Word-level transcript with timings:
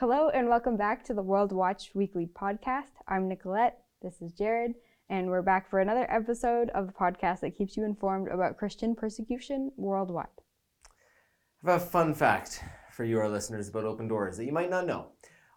Hello, 0.00 0.30
and 0.30 0.48
welcome 0.48 0.78
back 0.78 1.04
to 1.04 1.12
the 1.12 1.20
World 1.20 1.52
Watch 1.52 1.90
Weekly 1.92 2.26
podcast. 2.26 2.92
I'm 3.06 3.28
Nicolette. 3.28 3.80
This 4.00 4.22
is 4.22 4.32
Jared, 4.32 4.72
and 5.10 5.28
we're 5.28 5.42
back 5.42 5.68
for 5.68 5.78
another 5.78 6.10
episode 6.10 6.70
of 6.70 6.86
the 6.86 6.92
podcast 6.94 7.40
that 7.40 7.58
keeps 7.58 7.76
you 7.76 7.84
informed 7.84 8.28
about 8.28 8.56
Christian 8.56 8.94
persecution 8.94 9.70
worldwide. 9.76 10.24
I 11.62 11.72
have 11.72 11.82
a 11.82 11.84
fun 11.84 12.14
fact 12.14 12.64
for 12.90 13.04
you, 13.04 13.18
our 13.18 13.28
listeners, 13.28 13.68
about 13.68 13.84
Open 13.84 14.08
Doors 14.08 14.38
that 14.38 14.46
you 14.46 14.52
might 14.52 14.70
not 14.70 14.86
know. 14.86 15.08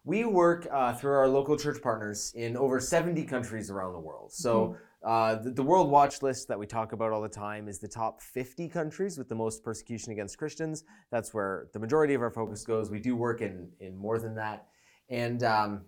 We 0.04 0.26
work 0.26 0.68
uh, 0.70 0.92
through 0.92 1.12
our 1.12 1.28
local 1.28 1.56
church 1.56 1.80
partners 1.80 2.30
in 2.36 2.54
over 2.54 2.80
70 2.80 3.24
countries 3.24 3.70
around 3.70 3.94
the 3.94 4.00
world. 4.00 4.30
So, 4.30 4.58
mm-hmm. 4.58 4.74
Uh, 5.04 5.34
the, 5.34 5.50
the, 5.50 5.62
World 5.62 5.90
Watch 5.90 6.22
list 6.22 6.48
that 6.48 6.58
we 6.58 6.66
talk 6.66 6.92
about 6.92 7.12
all 7.12 7.20
the 7.20 7.28
time 7.28 7.68
is 7.68 7.78
the 7.78 7.88
top 7.88 8.22
50 8.22 8.68
countries 8.68 9.18
with 9.18 9.28
the 9.28 9.34
most 9.34 9.62
persecution 9.62 10.12
against 10.12 10.38
Christians. 10.38 10.84
That's 11.10 11.34
where 11.34 11.68
the 11.74 11.78
majority 11.78 12.14
of 12.14 12.22
our 12.22 12.30
focus 12.30 12.64
goes. 12.64 12.90
We 12.90 13.00
do 13.00 13.14
work 13.14 13.42
in, 13.42 13.68
in 13.80 13.96
more 13.96 14.18
than 14.18 14.34
that. 14.36 14.66
And 15.10 15.42
um, 15.42 15.82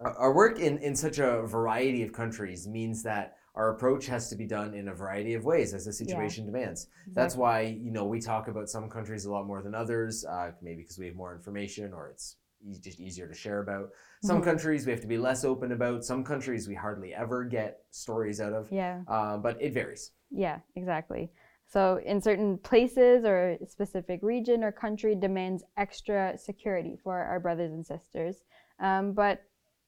our 0.00 0.32
work 0.32 0.58
in, 0.58 0.78
in 0.78 0.96
such 0.96 1.18
a 1.18 1.42
variety 1.42 2.02
of 2.02 2.12
countries 2.12 2.66
means 2.66 3.02
that 3.02 3.36
our 3.54 3.70
approach 3.70 4.06
has 4.06 4.30
to 4.30 4.36
be 4.36 4.46
done 4.46 4.72
in 4.72 4.88
a 4.88 4.94
variety 4.94 5.34
of 5.34 5.44
ways 5.44 5.74
as 5.74 5.84
the 5.84 5.92
situation 5.92 6.44
yeah. 6.44 6.52
demands. 6.52 6.86
Exactly. 6.86 7.12
That's 7.14 7.36
why 7.36 7.60
you 7.62 7.90
know 7.90 8.04
we 8.04 8.20
talk 8.20 8.48
about 8.48 8.68
some 8.68 8.88
countries 8.88 9.24
a 9.24 9.30
lot 9.30 9.46
more 9.46 9.62
than 9.62 9.74
others, 9.74 10.24
uh, 10.24 10.52
maybe 10.62 10.82
because 10.82 10.98
we 10.98 11.06
have 11.06 11.16
more 11.16 11.34
information 11.34 11.92
or 11.92 12.08
it's 12.08 12.36
just 12.80 13.00
easier 13.00 13.28
to 13.28 13.34
share 13.34 13.60
about. 13.60 13.90
Some 14.22 14.36
mm-hmm. 14.36 14.44
countries 14.44 14.84
we 14.84 14.92
have 14.92 15.00
to 15.00 15.06
be 15.06 15.18
less 15.18 15.44
open 15.44 15.72
about. 15.72 16.04
Some 16.04 16.24
countries 16.24 16.68
we 16.68 16.74
hardly 16.74 17.14
ever 17.14 17.44
get 17.44 17.80
stories 17.90 18.40
out 18.40 18.52
of. 18.52 18.70
Yeah. 18.70 19.02
Uh, 19.06 19.36
but 19.36 19.60
it 19.60 19.72
varies. 19.72 20.12
Yeah, 20.30 20.58
exactly. 20.76 21.30
So 21.66 22.00
in 22.04 22.20
certain 22.20 22.58
places 22.58 23.24
or 23.24 23.50
a 23.60 23.66
specific 23.66 24.20
region 24.22 24.64
or 24.64 24.72
country 24.72 25.14
demands 25.14 25.62
extra 25.76 26.36
security 26.38 26.96
for 27.02 27.16
our 27.16 27.38
brothers 27.38 27.72
and 27.72 27.86
sisters. 27.86 28.42
Um, 28.80 29.12
but 29.12 29.42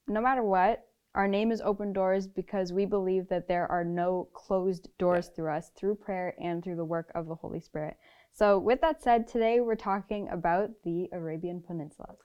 no 0.07 0.21
matter 0.21 0.43
what, 0.43 0.85
our 1.13 1.27
name 1.27 1.51
is 1.51 1.59
Open 1.59 1.91
Doors 1.91 2.27
because 2.27 2.71
we 2.71 2.85
believe 2.85 3.27
that 3.27 3.47
there 3.47 3.69
are 3.69 3.83
no 3.83 4.29
closed 4.33 4.87
doors 4.97 5.27
yeah. 5.27 5.35
through 5.35 5.51
us, 5.51 5.71
through 5.75 5.95
prayer 5.95 6.35
and 6.41 6.63
through 6.63 6.77
the 6.77 6.85
work 6.85 7.11
of 7.15 7.27
the 7.27 7.35
Holy 7.35 7.59
Spirit. 7.59 7.97
So, 8.31 8.57
with 8.57 8.79
that 8.79 9.03
said, 9.03 9.27
today 9.27 9.59
we're 9.59 9.75
talking 9.75 10.29
about 10.29 10.69
the 10.85 11.09
Arabian 11.11 11.61
Peninsula. 11.61 12.15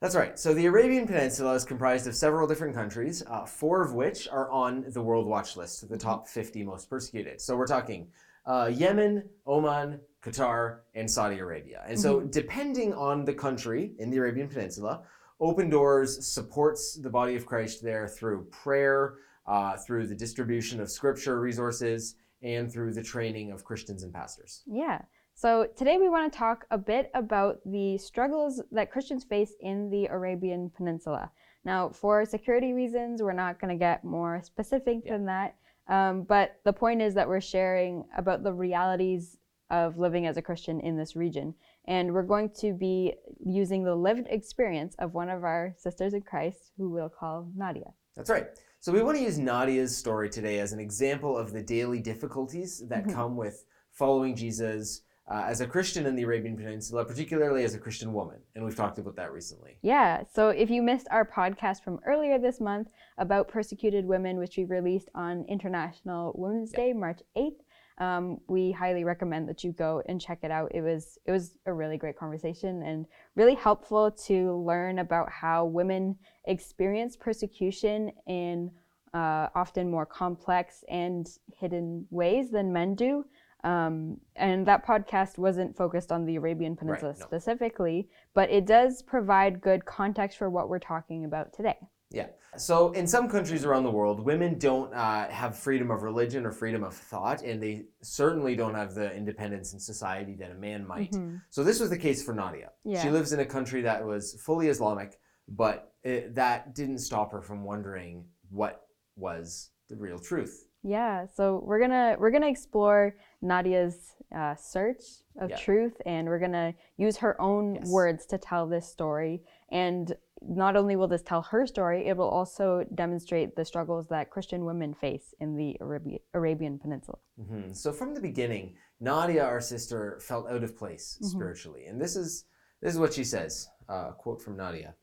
That's 0.00 0.14
right. 0.14 0.38
So 0.38 0.52
the 0.52 0.66
Arabian 0.66 1.06
Peninsula 1.06 1.54
is 1.54 1.64
comprised 1.64 2.06
of 2.06 2.14
several 2.14 2.46
different 2.46 2.74
countries, 2.74 3.22
uh, 3.26 3.46
four 3.46 3.82
of 3.82 3.94
which 3.94 4.28
are 4.28 4.50
on 4.50 4.84
the 4.88 5.00
World 5.00 5.26
Watch 5.26 5.56
List, 5.56 5.88
the 5.88 5.96
top 5.96 6.28
50 6.28 6.64
most 6.64 6.90
persecuted. 6.90 7.40
So 7.40 7.56
we're 7.56 7.66
talking 7.66 8.08
uh, 8.44 8.70
Yemen, 8.72 9.24
Oman, 9.46 10.00
Qatar, 10.22 10.80
and 10.94 11.10
Saudi 11.10 11.38
Arabia. 11.38 11.82
And 11.88 11.98
so, 11.98 12.20
mm-hmm. 12.20 12.30
depending 12.30 12.92
on 12.92 13.24
the 13.24 13.32
country 13.32 13.92
in 13.98 14.10
the 14.10 14.18
Arabian 14.18 14.48
Peninsula, 14.48 15.02
Open 15.40 15.70
Doors 15.70 16.26
supports 16.26 16.94
the 16.94 17.10
body 17.10 17.34
of 17.34 17.46
Christ 17.46 17.82
there 17.82 18.06
through 18.06 18.44
prayer, 18.50 19.14
uh, 19.46 19.76
through 19.78 20.06
the 20.06 20.14
distribution 20.14 20.80
of 20.80 20.90
scripture 20.90 21.40
resources, 21.40 22.16
and 22.42 22.70
through 22.70 22.92
the 22.92 23.02
training 23.02 23.50
of 23.50 23.64
Christians 23.64 24.02
and 24.02 24.12
pastors. 24.12 24.62
Yeah. 24.66 25.02
So, 25.38 25.68
today 25.76 25.98
we 25.98 26.08
want 26.08 26.32
to 26.32 26.38
talk 26.38 26.64
a 26.70 26.78
bit 26.78 27.10
about 27.12 27.60
the 27.66 27.98
struggles 27.98 28.62
that 28.72 28.90
Christians 28.90 29.22
face 29.22 29.52
in 29.60 29.90
the 29.90 30.06
Arabian 30.06 30.70
Peninsula. 30.74 31.30
Now, 31.62 31.90
for 31.90 32.24
security 32.24 32.72
reasons, 32.72 33.22
we're 33.22 33.34
not 33.34 33.60
going 33.60 33.68
to 33.68 33.78
get 33.78 34.02
more 34.02 34.40
specific 34.42 35.02
yeah. 35.04 35.12
than 35.12 35.26
that. 35.26 35.56
Um, 35.88 36.22
but 36.22 36.58
the 36.64 36.72
point 36.72 37.02
is 37.02 37.12
that 37.16 37.28
we're 37.28 37.42
sharing 37.42 38.06
about 38.16 38.44
the 38.44 38.52
realities 38.54 39.36
of 39.68 39.98
living 39.98 40.26
as 40.26 40.38
a 40.38 40.42
Christian 40.42 40.80
in 40.80 40.96
this 40.96 41.16
region. 41.16 41.54
And 41.86 42.14
we're 42.14 42.22
going 42.22 42.48
to 42.60 42.72
be 42.72 43.12
using 43.44 43.84
the 43.84 43.94
lived 43.94 44.28
experience 44.30 44.94
of 45.00 45.12
one 45.12 45.28
of 45.28 45.44
our 45.44 45.74
sisters 45.76 46.14
in 46.14 46.22
Christ, 46.22 46.70
who 46.78 46.88
we'll 46.88 47.10
call 47.10 47.46
Nadia. 47.54 47.92
That's 48.16 48.30
right. 48.30 48.46
So, 48.80 48.90
we 48.90 49.02
want 49.02 49.18
to 49.18 49.22
use 49.22 49.36
Nadia's 49.36 49.94
story 49.94 50.30
today 50.30 50.60
as 50.60 50.72
an 50.72 50.80
example 50.80 51.36
of 51.36 51.52
the 51.52 51.62
daily 51.62 52.00
difficulties 52.00 52.82
that 52.88 53.02
mm-hmm. 53.02 53.12
come 53.12 53.36
with 53.36 53.66
following 53.92 54.34
Jesus 54.34 55.02
uh, 55.28 55.44
as 55.46 55.60
a 55.60 55.66
Christian 55.66 56.06
in 56.06 56.14
the 56.14 56.22
Arabian 56.22 56.56
Peninsula, 56.56 57.04
particularly 57.04 57.64
as 57.64 57.74
a 57.74 57.78
Christian 57.78 58.12
woman. 58.12 58.36
And 58.54 58.64
we've 58.64 58.76
talked 58.76 58.98
about 58.98 59.16
that 59.16 59.32
recently. 59.32 59.78
Yeah. 59.82 60.22
So 60.32 60.50
if 60.50 60.70
you 60.70 60.82
missed 60.82 61.08
our 61.10 61.24
podcast 61.24 61.82
from 61.82 61.98
earlier 62.06 62.38
this 62.38 62.60
month 62.60 62.88
about 63.18 63.48
persecuted 63.48 64.06
women, 64.06 64.38
which 64.38 64.56
we 64.56 64.64
released 64.64 65.08
on 65.14 65.44
International 65.48 66.32
Women's 66.36 66.70
yeah. 66.72 66.78
Day, 66.78 66.92
March 66.92 67.20
8th, 67.36 67.56
um, 67.98 68.40
we 68.46 68.72
highly 68.72 69.04
recommend 69.04 69.48
that 69.48 69.64
you 69.64 69.72
go 69.72 70.02
and 70.06 70.20
check 70.20 70.40
it 70.42 70.50
out. 70.50 70.70
It 70.74 70.82
was 70.82 71.18
it 71.24 71.32
was 71.32 71.56
a 71.64 71.72
really 71.72 71.96
great 71.96 72.18
conversation 72.18 72.82
and 72.82 73.06
really 73.36 73.54
helpful 73.54 74.10
to 74.26 74.56
learn 74.66 74.98
about 74.98 75.30
how 75.30 75.64
women 75.64 76.16
experience 76.44 77.16
persecution 77.16 78.12
in 78.26 78.70
uh, 79.14 79.48
often 79.54 79.90
more 79.90 80.04
complex 80.04 80.84
and 80.90 81.26
hidden 81.58 82.06
ways 82.10 82.50
than 82.50 82.70
men 82.70 82.94
do. 82.94 83.24
Um, 83.66 84.20
and 84.36 84.64
that 84.68 84.86
podcast 84.86 85.38
wasn't 85.38 85.76
focused 85.76 86.12
on 86.12 86.24
the 86.24 86.36
Arabian 86.36 86.76
Peninsula 86.76 87.10
right, 87.10 87.18
no. 87.18 87.26
specifically, 87.26 88.08
but 88.32 88.48
it 88.48 88.64
does 88.64 89.02
provide 89.02 89.60
good 89.60 89.84
context 89.84 90.38
for 90.38 90.48
what 90.48 90.68
we're 90.68 90.78
talking 90.78 91.24
about 91.24 91.52
today. 91.52 91.76
Yeah. 92.12 92.28
So 92.56 92.92
in 92.92 93.08
some 93.08 93.28
countries 93.28 93.64
around 93.64 93.82
the 93.82 93.90
world, 93.90 94.20
women 94.20 94.56
don't 94.56 94.94
uh, 94.94 95.28
have 95.30 95.58
freedom 95.58 95.90
of 95.90 96.04
religion 96.04 96.46
or 96.46 96.52
freedom 96.52 96.84
of 96.84 96.94
thought, 96.94 97.42
and 97.42 97.60
they 97.60 97.86
certainly 98.02 98.54
don't 98.54 98.74
have 98.74 98.94
the 98.94 99.12
independence 99.12 99.72
in 99.72 99.80
society 99.80 100.36
that 100.36 100.52
a 100.52 100.54
man 100.54 100.86
might. 100.86 101.10
Mm-hmm. 101.10 101.38
So 101.50 101.64
this 101.64 101.80
was 101.80 101.90
the 101.90 101.98
case 101.98 102.22
for 102.22 102.34
Nadia. 102.34 102.70
Yeah. 102.84 103.02
She 103.02 103.10
lives 103.10 103.32
in 103.32 103.40
a 103.40 103.44
country 103.44 103.82
that 103.82 104.06
was 104.06 104.40
fully 104.46 104.68
Islamic, 104.68 105.18
but 105.48 105.92
it, 106.04 106.36
that 106.36 106.76
didn't 106.76 106.98
stop 106.98 107.32
her 107.32 107.42
from 107.42 107.64
wondering 107.64 108.26
what 108.48 108.82
was 109.16 109.70
the 109.88 109.96
real 109.96 110.20
truth. 110.20 110.65
Yeah, 110.86 111.26
so 111.34 111.62
we're 111.64 111.80
gonna 111.80 112.14
we're 112.16 112.30
gonna 112.30 112.46
explore 112.46 113.16
Nadia's 113.42 114.14
uh, 114.34 114.54
search 114.54 115.02
of 115.40 115.50
yeah. 115.50 115.56
truth, 115.56 116.00
and 116.06 116.28
we're 116.28 116.38
gonna 116.38 116.74
use 116.96 117.16
her 117.16 117.40
own 117.40 117.74
yes. 117.74 117.88
words 117.88 118.24
to 118.26 118.38
tell 118.38 118.68
this 118.68 118.86
story. 118.88 119.42
And 119.72 120.14
not 120.40 120.76
only 120.76 120.94
will 120.94 121.08
this 121.08 121.22
tell 121.22 121.42
her 121.42 121.66
story, 121.66 122.06
it 122.06 122.16
will 122.16 122.28
also 122.28 122.84
demonstrate 122.94 123.56
the 123.56 123.64
struggles 123.64 124.06
that 124.10 124.30
Christian 124.30 124.64
women 124.64 124.94
face 124.94 125.34
in 125.40 125.56
the 125.56 125.76
Arabi- 125.80 126.22
Arabian 126.34 126.78
Peninsula. 126.78 127.18
Mm-hmm. 127.40 127.72
So 127.72 127.92
from 127.92 128.14
the 128.14 128.20
beginning, 128.20 128.76
Nadia, 129.00 129.42
our 129.44 129.60
sister, 129.60 130.20
felt 130.22 130.48
out 130.48 130.62
of 130.62 130.78
place 130.78 131.18
mm-hmm. 131.20 131.36
spiritually, 131.36 131.86
and 131.86 132.00
this 132.00 132.14
is 132.14 132.44
this 132.80 132.94
is 132.94 133.00
what 133.00 133.12
she 133.12 133.24
says. 133.24 133.68
Uh, 133.88 134.12
quote 134.12 134.40
from 134.40 134.56
Nadia. 134.56 134.94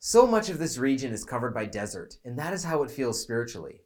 So 0.00 0.26
much 0.26 0.48
of 0.48 0.58
this 0.58 0.76
region 0.76 1.12
is 1.12 1.24
covered 1.24 1.54
by 1.54 1.66
desert, 1.66 2.16
and 2.24 2.36
that 2.36 2.52
is 2.52 2.64
how 2.64 2.82
it 2.82 2.90
feels 2.90 3.22
spiritually. 3.22 3.82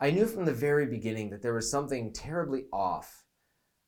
I 0.00 0.10
knew 0.10 0.26
from 0.26 0.44
the 0.44 0.52
very 0.52 0.86
beginning 0.86 1.30
that 1.30 1.42
there 1.42 1.54
was 1.54 1.70
something 1.70 2.12
terribly 2.12 2.66
off. 2.72 3.24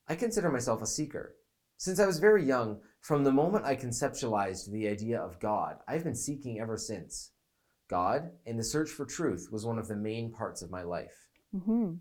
I 0.09 0.17
consider 0.17 0.51
myself 0.51 0.83
a 0.83 0.87
seeker. 0.87 1.37
Since 1.77 2.01
I 2.01 2.07
was 2.07 2.19
very 2.19 2.45
young, 2.45 2.81
from 3.01 3.23
the 3.23 3.33
moment 3.33 3.65
I 3.65 3.77
conceptualized 3.77 4.71
the 4.71 4.89
idea 4.89 5.21
of 5.21 5.39
God, 5.39 5.77
I've 5.87 6.05
been 6.05 6.17
seeking 6.17 6.61
ever 6.61 6.77
since. 6.77 7.31
God 7.89 8.31
and 8.45 8.59
the 8.59 8.65
search 8.65 8.91
for 8.91 9.05
truth 9.05 9.49
was 9.51 9.65
one 9.65 9.79
of 9.79 9.89
the 9.89 9.97
main 9.97 10.33
parts 10.33 10.63
of 10.63 10.71
my 10.71 10.83
life. 10.83 11.29
Mm-hmm. 11.55 11.95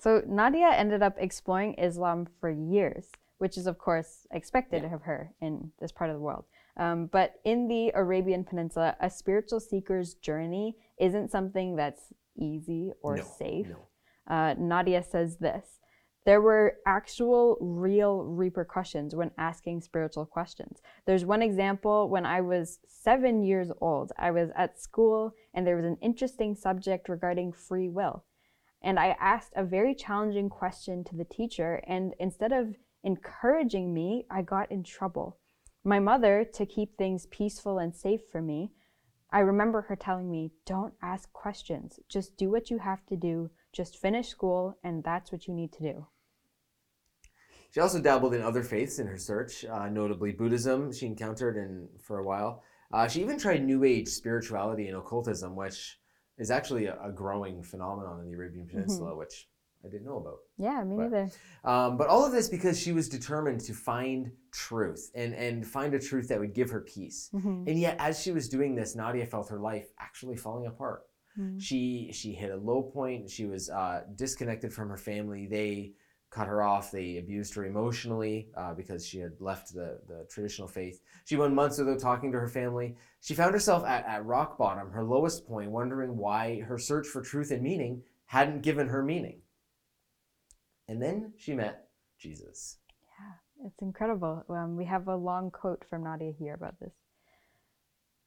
So 0.00 0.22
Nadia 0.26 0.68
ended 0.68 1.02
up 1.02 1.16
exploring 1.18 1.74
Islam 1.78 2.26
for 2.40 2.50
years, 2.50 3.10
which 3.38 3.56
is, 3.56 3.66
of 3.66 3.78
course, 3.78 4.26
expected 4.30 4.82
yeah. 4.82 4.94
of 4.94 5.02
her 5.02 5.32
in 5.40 5.72
this 5.80 5.92
part 5.92 6.10
of 6.10 6.16
the 6.16 6.22
world. 6.22 6.44
Um, 6.76 7.06
but 7.06 7.36
in 7.44 7.68
the 7.68 7.90
Arabian 7.94 8.44
Peninsula, 8.44 8.96
a 9.00 9.08
spiritual 9.08 9.60
seeker's 9.60 10.14
journey 10.14 10.76
isn't 10.98 11.30
something 11.30 11.74
that's 11.76 12.12
easy 12.38 12.92
or 13.02 13.16
no, 13.16 13.24
safe. 13.38 13.68
No. 13.68 13.88
Uh, 14.28 14.54
Nadia 14.58 15.02
says 15.02 15.36
this 15.36 15.80
there 16.26 16.40
were 16.40 16.78
actual 16.86 17.56
real 17.60 18.24
repercussions 18.24 19.14
when 19.14 19.30
asking 19.38 19.80
spiritual 19.80 20.26
questions. 20.26 20.82
There's 21.06 21.24
one 21.24 21.40
example 21.40 22.08
when 22.08 22.26
I 22.26 22.40
was 22.40 22.80
seven 22.88 23.44
years 23.44 23.70
old. 23.80 24.10
I 24.18 24.32
was 24.32 24.50
at 24.56 24.80
school 24.80 25.34
and 25.54 25.64
there 25.64 25.76
was 25.76 25.84
an 25.84 25.98
interesting 26.02 26.56
subject 26.56 27.08
regarding 27.08 27.52
free 27.52 27.88
will. 27.88 28.24
And 28.82 28.98
I 28.98 29.16
asked 29.20 29.52
a 29.54 29.64
very 29.64 29.94
challenging 29.94 30.48
question 30.48 31.04
to 31.04 31.16
the 31.16 31.24
teacher, 31.24 31.80
and 31.86 32.12
instead 32.18 32.52
of 32.52 32.74
encouraging 33.04 33.94
me, 33.94 34.26
I 34.30 34.42
got 34.42 34.70
in 34.70 34.82
trouble. 34.82 35.38
My 35.84 35.98
mother, 35.98 36.44
to 36.54 36.66
keep 36.66 36.96
things 36.96 37.26
peaceful 37.26 37.78
and 37.78 37.94
safe 37.94 38.20
for 38.30 38.42
me, 38.42 38.72
I 39.30 39.40
remember 39.40 39.82
her 39.82 39.96
telling 39.96 40.30
me, 40.30 40.52
don't 40.64 40.94
ask 41.02 41.32
questions. 41.32 41.98
Just 42.08 42.36
do 42.36 42.50
what 42.50 42.70
you 42.70 42.78
have 42.78 43.04
to 43.06 43.16
do. 43.16 43.50
Just 43.72 43.98
finish 43.98 44.28
school, 44.28 44.78
and 44.84 45.02
that's 45.02 45.32
what 45.32 45.46
you 45.46 45.54
need 45.54 45.72
to 45.72 45.82
do. 45.82 46.06
She 47.72 47.80
also 47.80 48.00
dabbled 48.00 48.34
in 48.34 48.40
other 48.40 48.62
faiths 48.62 48.98
in 48.98 49.06
her 49.06 49.18
search, 49.18 49.64
uh, 49.64 49.88
notably 49.88 50.32
Buddhism, 50.32 50.92
she 50.92 51.06
encountered 51.06 51.56
in, 51.56 51.88
for 52.00 52.20
a 52.20 52.24
while. 52.24 52.62
Uh, 52.92 53.08
she 53.08 53.20
even 53.20 53.38
tried 53.38 53.64
New 53.64 53.84
Age 53.84 54.08
spirituality 54.08 54.88
and 54.88 54.96
occultism, 54.96 55.56
which 55.56 55.98
is 56.38 56.50
actually 56.50 56.86
a, 56.86 56.96
a 57.02 57.12
growing 57.12 57.62
phenomenon 57.62 58.20
in 58.20 58.26
the 58.26 58.32
Arabian 58.32 58.66
Peninsula, 58.66 59.10
mm-hmm. 59.10 59.18
which 59.18 59.48
I 59.86 59.90
didn't 59.90 60.06
know 60.06 60.18
about. 60.18 60.38
Yeah, 60.58 60.82
me 60.84 60.96
but, 60.96 61.02
neither. 61.04 61.30
Um, 61.64 61.96
but 61.96 62.08
all 62.08 62.24
of 62.24 62.32
this 62.32 62.48
because 62.48 62.78
she 62.78 62.92
was 62.92 63.08
determined 63.08 63.60
to 63.62 63.72
find 63.72 64.32
truth 64.52 65.10
and, 65.14 65.34
and 65.34 65.66
find 65.66 65.94
a 65.94 65.98
truth 65.98 66.28
that 66.28 66.40
would 66.40 66.54
give 66.54 66.70
her 66.70 66.80
peace. 66.80 67.30
Mm-hmm. 67.32 67.64
And 67.68 67.78
yet, 67.78 67.96
as 67.98 68.20
she 68.20 68.32
was 68.32 68.48
doing 68.48 68.74
this, 68.74 68.96
Nadia 68.96 69.26
felt 69.26 69.48
her 69.50 69.60
life 69.60 69.86
actually 69.98 70.36
falling 70.36 70.66
apart. 70.66 71.02
Mm-hmm. 71.38 71.58
She 71.58 72.10
she 72.12 72.32
hit 72.32 72.50
a 72.50 72.56
low 72.56 72.82
point. 72.82 73.30
She 73.30 73.46
was 73.46 73.70
uh, 73.70 74.02
disconnected 74.16 74.72
from 74.72 74.88
her 74.88 74.96
family. 74.96 75.46
They 75.46 75.92
cut 76.30 76.48
her 76.48 76.62
off. 76.62 76.90
They 76.90 77.18
abused 77.18 77.54
her 77.54 77.64
emotionally 77.64 78.48
uh, 78.56 78.74
because 78.74 79.06
she 79.06 79.18
had 79.18 79.40
left 79.40 79.72
the, 79.72 80.00
the 80.08 80.26
traditional 80.30 80.68
faith. 80.68 81.00
She 81.24 81.36
went 81.36 81.54
months 81.54 81.78
without 81.78 82.00
talking 82.00 82.32
to 82.32 82.40
her 82.40 82.48
family. 82.48 82.96
She 83.20 83.34
found 83.34 83.54
herself 83.54 83.84
at, 83.86 84.06
at 84.06 84.24
rock 84.24 84.58
bottom, 84.58 84.90
her 84.90 85.04
lowest 85.04 85.46
point, 85.46 85.70
wondering 85.70 86.16
why 86.16 86.60
her 86.60 86.78
search 86.78 87.06
for 87.06 87.22
truth 87.22 87.50
and 87.50 87.62
meaning 87.62 88.02
hadn't 88.26 88.62
given 88.62 88.88
her 88.88 89.02
meaning. 89.02 89.40
And 90.88 91.02
then 91.02 91.32
she 91.36 91.54
met 91.54 91.88
Jesus. 92.18 92.78
Yeah, 93.18 93.66
it's 93.66 93.82
incredible. 93.82 94.44
Um, 94.48 94.76
we 94.76 94.84
have 94.84 95.08
a 95.08 95.16
long 95.16 95.50
quote 95.50 95.84
from 95.88 96.04
Nadia 96.04 96.32
here 96.38 96.54
about 96.54 96.78
this. 96.80 96.94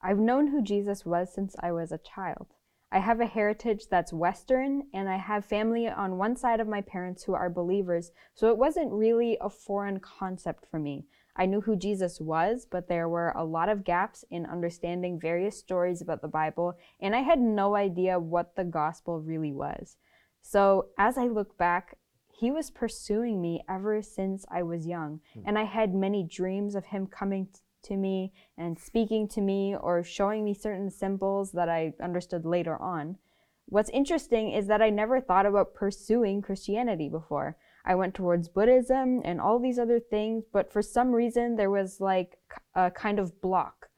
I've 0.02 0.20
known 0.20 0.48
who 0.48 0.62
Jesus 0.62 1.06
was 1.06 1.34
since 1.34 1.56
I 1.62 1.72
was 1.72 1.92
a 1.92 1.98
child. 1.98 2.48
I 2.92 3.00
have 3.00 3.20
a 3.20 3.26
heritage 3.26 3.86
that's 3.90 4.12
Western, 4.12 4.88
and 4.94 5.08
I 5.08 5.18
have 5.18 5.46
family 5.46 5.88
on 5.88 6.18
one 6.18 6.36
side 6.36 6.60
of 6.60 6.68
my 6.68 6.82
parents 6.82 7.24
who 7.24 7.36
are 7.36 7.50
believers, 7.50 8.12
so 8.34 8.50
it 8.50 8.58
wasn't 8.58 8.92
really 8.92 9.38
a 9.40 9.50
foreign 9.50 10.00
concept 10.00 10.66
for 10.66 10.80
me. 10.80 11.06
I 11.36 11.46
knew 11.46 11.62
who 11.62 11.76
Jesus 11.76 12.20
was, 12.20 12.66
but 12.70 12.88
there 12.88 13.08
were 13.08 13.32
a 13.36 13.46
lot 13.46 13.70
of 13.70 13.84
gaps 13.84 14.26
in 14.32 14.46
understanding 14.48 15.20
various 15.20 15.58
stories 15.58 16.02
about 16.02 16.22
the 16.22 16.28
Bible, 16.28 16.78
and 17.00 17.16
I 17.16 17.20
had 17.20 17.40
no 17.40 17.76
idea 17.76 18.20
what 18.20 18.56
the 18.56 18.64
gospel 18.66 19.22
really 19.22 19.54
was. 19.54 19.98
So, 20.42 20.88
as 20.98 21.18
I 21.18 21.28
look 21.28 21.58
back, 21.58 21.96
he 22.40 22.52
was 22.52 22.72
pursuing 22.72 23.42
me 23.42 23.62
ever 23.68 24.02
since 24.02 24.46
I 24.50 24.64
was 24.64 24.88
young, 24.88 25.20
hmm. 25.34 25.42
and 25.46 25.60
I 25.60 25.64
had 25.64 25.94
many 25.94 26.24
dreams 26.24 26.74
of 26.74 26.86
him 26.86 27.06
coming 27.06 27.50
to 27.84 27.98
me 27.98 28.32
and 28.58 28.80
speaking 28.80 29.28
to 29.30 29.42
me 29.42 29.76
or 29.76 30.04
showing 30.04 30.46
me 30.46 30.54
certain 30.54 30.90
symbols 30.90 31.52
that 31.52 31.68
I 31.68 31.94
understood 32.02 32.46
later 32.46 32.82
on. 32.82 33.18
What's 33.66 33.90
interesting 33.90 34.52
is 34.52 34.68
that 34.68 34.82
I 34.82 34.90
never 34.90 35.20
thought 35.20 35.46
about 35.46 35.74
pursuing 35.74 36.42
Christianity 36.42 37.10
before. 37.10 37.58
I 37.86 37.96
went 37.96 38.16
towards 38.16 38.48
Buddhism 38.48 39.22
and 39.26 39.42
all 39.42 39.60
these 39.60 39.78
other 39.78 40.00
things, 40.00 40.46
but 40.52 40.72
for 40.72 40.82
some 40.82 41.12
reason 41.12 41.56
there 41.56 41.70
was 41.70 42.00
like 42.00 42.38
a 42.74 42.90
kind 42.90 43.20
of 43.20 43.42
block. 43.42 43.90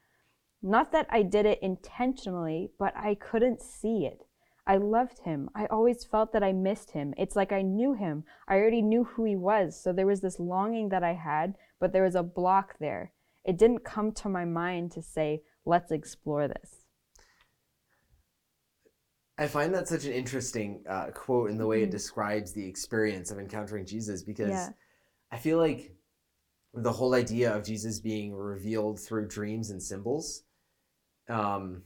Not 0.64 0.92
that 0.92 1.08
I 1.10 1.22
did 1.22 1.46
it 1.46 1.60
intentionally, 1.62 2.72
but 2.80 2.96
I 2.98 3.16
couldn't 3.16 3.62
see 3.62 4.06
it. 4.06 4.26
I 4.72 4.78
loved 4.78 5.20
him. 5.20 5.50
I 5.54 5.66
always 5.66 6.06
felt 6.06 6.32
that 6.34 6.44
I 6.44 6.54
missed 6.54 6.92
him. 6.92 7.14
It's 7.18 7.36
like 7.36 7.52
I 7.52 7.62
knew 7.62 7.94
him. 7.94 8.24
I 8.48 8.56
already 8.56 8.82
knew 8.82 9.04
who 9.04 9.26
he 9.26 9.36
was. 9.36 9.80
So 9.82 9.92
there 9.92 10.08
was 10.08 10.22
this 10.22 10.40
longing 10.40 10.90
that 10.90 11.04
I 11.04 11.14
had, 11.14 11.56
but 11.80 11.92
there 11.92 12.04
was 12.04 12.16
a 12.16 12.24
block 12.24 12.76
there 12.80 13.12
it 13.44 13.58
didn't 13.58 13.84
come 13.84 14.12
to 14.12 14.30
my 14.30 14.46
mind 14.46 14.92
to 14.92 15.02
say, 15.02 15.42
let's 15.66 15.92
explore 15.92 16.48
this. 16.48 16.86
I 19.38 19.48
find 19.48 19.74
that 19.74 19.88
such 19.88 20.06
an 20.06 20.12
interesting 20.12 20.84
uh, 20.88 21.08
quote 21.08 21.50
in 21.50 21.58
the 21.58 21.66
way 21.66 21.78
mm-hmm. 21.78 21.86
it 21.86 21.92
describes 21.92 22.54
the 22.54 22.66
experience 22.66 23.32
of 23.32 23.40
encountering 23.40 23.86
Jesus 23.86 24.22
because 24.22 24.50
yeah. 24.50 24.70
I 25.32 25.38
feel 25.38 25.58
like 25.58 25.96
the 26.74 26.92
whole 26.92 27.16
idea 27.16 27.54
of 27.56 27.64
Jesus 27.64 28.00
being 28.00 28.34
revealed 28.34 29.00
through 29.00 29.28
dreams 29.28 29.72
and 29.72 29.82
symbols, 29.82 30.44
um, 31.28 31.82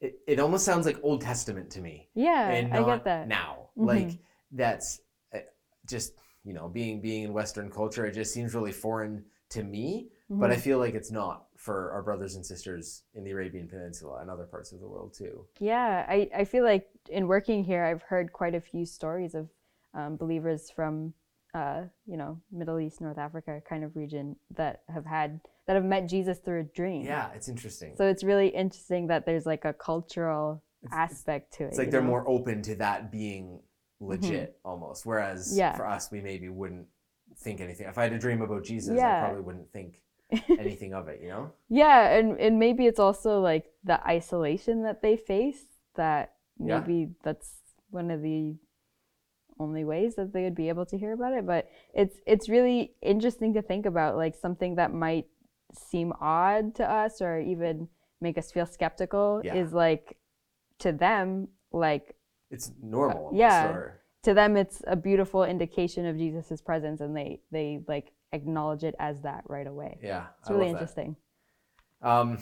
it, 0.00 0.18
it 0.26 0.40
almost 0.40 0.64
sounds 0.64 0.86
like 0.86 0.98
Old 1.02 1.20
Testament 1.20 1.70
to 1.70 1.80
me. 1.80 2.08
Yeah, 2.14 2.48
and 2.50 2.72
I 2.72 2.82
get 2.84 3.04
that. 3.04 3.28
Now, 3.28 3.70
mm-hmm. 3.76 3.86
like 3.86 4.18
that's 4.52 5.00
uh, 5.34 5.38
just 5.86 6.14
you 6.44 6.54
know 6.54 6.68
being 6.68 7.00
being 7.00 7.24
in 7.24 7.32
Western 7.32 7.70
culture, 7.70 8.06
it 8.06 8.14
just 8.14 8.32
seems 8.32 8.54
really 8.54 8.72
foreign 8.72 9.24
to 9.50 9.62
me, 9.62 10.10
mm-hmm. 10.30 10.40
but 10.40 10.50
I 10.50 10.54
mm-hmm. 10.54 10.62
feel 10.62 10.78
like 10.78 10.94
it's 10.94 11.10
not 11.10 11.46
for 11.56 11.90
our 11.90 12.02
brothers 12.02 12.36
and 12.36 12.46
sisters 12.46 13.02
in 13.14 13.24
the 13.24 13.32
Arabian 13.32 13.66
Peninsula 13.66 14.20
and 14.20 14.30
other 14.30 14.44
parts 14.44 14.72
of 14.72 14.80
the 14.80 14.86
world 14.86 15.12
too. 15.12 15.44
Yeah, 15.58 16.06
I, 16.08 16.30
I 16.34 16.44
feel 16.44 16.62
like 16.62 16.86
in 17.10 17.26
working 17.26 17.64
here, 17.64 17.84
I've 17.84 18.02
heard 18.02 18.32
quite 18.32 18.54
a 18.54 18.60
few 18.60 18.86
stories 18.86 19.34
of 19.34 19.48
um, 19.94 20.16
believers 20.16 20.70
from, 20.70 21.14
uh, 21.54 21.82
you 22.06 22.16
know, 22.16 22.40
Middle 22.52 22.78
East, 22.78 23.00
North 23.00 23.18
Africa 23.18 23.60
kind 23.68 23.84
of 23.84 23.96
region 23.96 24.36
that 24.56 24.82
have 24.92 25.06
had 25.06 25.40
that 25.66 25.76
have 25.76 25.84
met 25.84 26.08
Jesus 26.08 26.38
through 26.38 26.60
a 26.60 26.64
dream. 26.64 27.04
Yeah, 27.04 27.30
it's 27.34 27.48
interesting. 27.48 27.94
So 27.96 28.06
it's 28.06 28.24
really 28.24 28.48
interesting 28.48 29.06
that 29.08 29.26
there's 29.26 29.46
like 29.46 29.64
a 29.64 29.72
cultural 29.72 30.62
it's, 30.82 30.92
aspect 30.92 31.54
to 31.54 31.64
it. 31.64 31.68
It's 31.68 31.78
like 31.78 31.90
they're 31.90 32.00
know? 32.00 32.08
more 32.08 32.28
open 32.28 32.62
to 32.62 32.74
that 32.76 33.10
being 33.12 33.60
legit 34.00 34.58
mm-hmm. 34.58 34.68
almost, 34.68 35.06
whereas 35.06 35.56
yeah. 35.56 35.76
for 35.76 35.86
us, 35.86 36.10
we 36.10 36.20
maybe 36.20 36.48
wouldn't 36.48 36.86
think 37.38 37.60
anything. 37.60 37.86
If 37.86 37.98
I 37.98 38.04
had 38.04 38.12
a 38.12 38.18
dream 38.18 38.42
about 38.42 38.64
Jesus, 38.64 38.96
yeah. 38.96 39.18
I 39.18 39.26
probably 39.26 39.42
wouldn't 39.42 39.72
think 39.72 40.02
anything 40.48 40.94
of 40.94 41.08
it, 41.08 41.20
you 41.22 41.28
know? 41.28 41.52
Yeah, 41.68 42.10
and 42.16 42.38
and 42.38 42.58
maybe 42.58 42.86
it's 42.86 43.00
also 43.00 43.40
like 43.40 43.66
the 43.84 44.06
isolation 44.06 44.82
that 44.82 45.02
they 45.02 45.16
face 45.16 45.64
that 45.96 46.34
maybe 46.58 46.94
yeah. 46.94 47.06
that's 47.22 47.54
one 47.90 48.10
of 48.10 48.22
the 48.22 48.56
only 49.60 49.84
ways 49.84 50.16
that 50.16 50.32
they 50.32 50.44
would 50.44 50.54
be 50.54 50.68
able 50.68 50.86
to 50.86 50.98
hear 50.98 51.12
about 51.12 51.32
it, 51.32 51.46
but 51.46 51.68
it's 51.94 52.16
it's 52.26 52.48
really 52.48 52.92
interesting 53.02 53.54
to 53.54 53.62
think 53.62 53.86
about 53.86 54.16
like 54.16 54.34
something 54.34 54.76
that 54.76 54.92
might 54.92 55.26
seem 55.72 56.12
odd 56.20 56.74
to 56.76 56.90
us 56.90 57.20
or 57.20 57.40
even 57.40 57.88
make 58.20 58.38
us 58.38 58.50
feel 58.50 58.66
skeptical 58.66 59.40
yeah. 59.44 59.54
is 59.54 59.72
like 59.72 60.16
to 60.78 60.92
them 60.92 61.48
like 61.72 62.14
it's 62.50 62.72
normal. 62.82 63.28
Uh, 63.28 63.36
yeah 63.36 63.76
to 64.22 64.34
them 64.34 64.56
it's 64.56 64.82
a 64.86 64.96
beautiful 64.96 65.44
indication 65.44 66.06
of 66.06 66.16
Jesus's 66.16 66.60
presence 66.60 67.00
and 67.00 67.16
they 67.16 67.40
they 67.50 67.80
like 67.86 68.12
acknowledge 68.32 68.84
it 68.84 68.94
as 68.98 69.20
that 69.22 69.44
right 69.48 69.66
away. 69.66 69.98
Yeah. 70.02 70.26
It's 70.40 70.50
really 70.50 70.68
interesting. 70.68 71.16
Um 72.02 72.38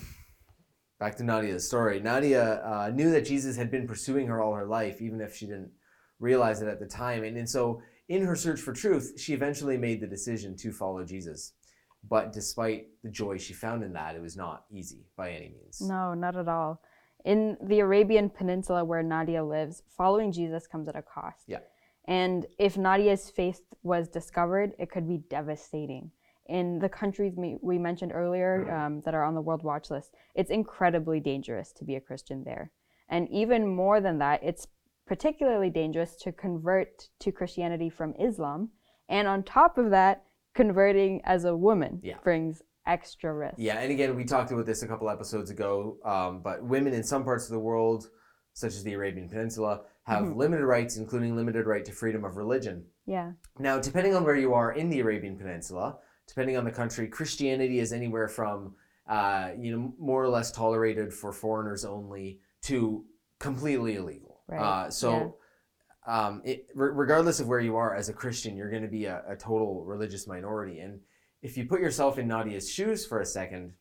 back 0.98 1.16
to 1.16 1.24
Nadia's 1.24 1.66
story. 1.66 2.00
Nadia 2.00 2.64
uh, 2.64 2.90
knew 2.92 3.10
that 3.10 3.26
Jesus 3.26 3.56
had 3.56 3.70
been 3.70 3.86
pursuing 3.86 4.26
her 4.28 4.40
all 4.40 4.54
her 4.54 4.64
life, 4.64 5.02
even 5.02 5.20
if 5.20 5.36
she 5.36 5.46
didn't 5.46 5.70
realize 6.18 6.62
it 6.62 6.68
at 6.68 6.80
the 6.80 6.86
time. 6.86 7.24
And, 7.24 7.36
and 7.36 7.48
so, 7.48 7.82
in 8.08 8.22
her 8.22 8.36
search 8.36 8.60
for 8.60 8.72
truth, 8.72 9.14
she 9.18 9.34
eventually 9.34 9.76
made 9.76 10.00
the 10.00 10.06
decision 10.06 10.56
to 10.58 10.72
follow 10.72 11.04
Jesus. 11.04 11.52
But 12.08 12.32
despite 12.32 12.86
the 13.02 13.10
joy 13.10 13.38
she 13.38 13.52
found 13.52 13.82
in 13.82 13.92
that, 13.94 14.14
it 14.14 14.22
was 14.22 14.36
not 14.36 14.64
easy 14.70 15.06
by 15.16 15.30
any 15.30 15.48
means. 15.48 15.80
No, 15.80 16.14
not 16.14 16.36
at 16.36 16.48
all. 16.48 16.80
In 17.24 17.56
the 17.60 17.80
Arabian 17.80 18.30
Peninsula 18.30 18.84
where 18.84 19.02
Nadia 19.02 19.44
lives, 19.44 19.82
following 19.88 20.30
Jesus 20.30 20.68
comes 20.68 20.86
at 20.88 20.94
a 20.94 21.02
cost. 21.02 21.42
Yeah. 21.48 21.58
And 22.06 22.46
if 22.58 22.76
Nadia's 22.76 23.28
faith 23.28 23.62
was 23.82 24.08
discovered, 24.08 24.72
it 24.78 24.90
could 24.90 25.08
be 25.08 25.18
devastating. 25.28 26.12
In 26.48 26.78
the 26.78 26.88
countries 26.88 27.34
we 27.36 27.78
mentioned 27.78 28.12
earlier 28.14 28.70
um, 28.72 29.02
that 29.04 29.14
are 29.14 29.24
on 29.24 29.34
the 29.34 29.40
World 29.40 29.64
Watch 29.64 29.90
list, 29.90 30.12
it's 30.36 30.50
incredibly 30.50 31.18
dangerous 31.18 31.72
to 31.72 31.84
be 31.84 31.96
a 31.96 32.00
Christian 32.00 32.44
there. 32.44 32.70
And 33.08 33.28
even 33.30 33.66
more 33.66 34.00
than 34.00 34.18
that, 34.18 34.44
it's 34.44 34.68
particularly 35.06 35.70
dangerous 35.70 36.16
to 36.16 36.32
convert 36.32 37.08
to 37.20 37.32
Christianity 37.32 37.88
from 37.90 38.14
Islam. 38.18 38.70
And 39.08 39.28
on 39.28 39.42
top 39.42 39.78
of 39.78 39.90
that, 39.90 40.24
converting 40.54 41.20
as 41.24 41.44
a 41.44 41.56
woman 41.56 42.00
yeah. 42.02 42.16
brings 42.24 42.62
extra 42.86 43.32
risk. 43.32 43.56
Yeah, 43.58 43.78
and 43.78 43.92
again, 43.92 44.16
we 44.16 44.24
talked 44.24 44.50
about 44.50 44.66
this 44.66 44.82
a 44.82 44.88
couple 44.88 45.10
episodes 45.10 45.50
ago, 45.50 45.98
um, 46.04 46.40
but 46.42 46.62
women 46.62 46.94
in 46.94 47.04
some 47.04 47.24
parts 47.24 47.44
of 47.44 47.52
the 47.52 47.58
world, 47.58 48.08
such 48.54 48.72
as 48.72 48.82
the 48.82 48.94
Arabian 48.94 49.28
Peninsula, 49.28 49.82
have 50.04 50.24
mm-hmm. 50.24 50.38
limited 50.38 50.64
rights, 50.64 50.96
including 50.96 51.36
limited 51.36 51.66
right 51.66 51.84
to 51.84 51.92
freedom 51.92 52.24
of 52.24 52.36
religion. 52.36 52.84
Yeah. 53.06 53.32
Now, 53.58 53.78
depending 53.78 54.14
on 54.14 54.24
where 54.24 54.36
you 54.36 54.54
are 54.54 54.72
in 54.72 54.88
the 54.88 55.00
Arabian 55.00 55.36
Peninsula, 55.36 55.98
depending 56.26 56.56
on 56.56 56.64
the 56.64 56.70
country, 56.70 57.08
Christianity 57.08 57.80
is 57.80 57.92
anywhere 57.92 58.28
from 58.28 58.74
uh, 59.08 59.50
you 59.58 59.76
know 59.76 59.94
more 59.98 60.22
or 60.22 60.28
less 60.28 60.50
tolerated 60.50 61.12
for 61.12 61.32
foreigners 61.32 61.84
only 61.84 62.40
to 62.62 63.04
completely 63.38 63.96
illegal. 63.96 64.25
Right. 64.48 64.60
Uh, 64.60 64.90
so. 64.90 65.10
Yeah. 65.12 65.30
Um, 66.08 66.40
it, 66.44 66.68
regardless 66.76 67.40
of 67.40 67.48
where 67.48 67.58
you 67.58 67.74
are 67.74 67.92
as 67.96 68.08
a 68.08 68.12
Christian, 68.12 68.56
you're 68.56 68.70
going 68.70 68.84
to 68.84 68.88
be 68.88 69.06
a, 69.06 69.24
a 69.28 69.34
total 69.34 69.84
religious 69.84 70.28
minority. 70.28 70.78
And 70.78 71.00
if 71.42 71.56
you 71.56 71.66
put 71.66 71.80
yourself 71.80 72.16
in 72.16 72.28
Nadia's 72.28 72.70
shoes 72.70 73.04
for 73.04 73.20
a 73.20 73.26
second, 73.26 73.72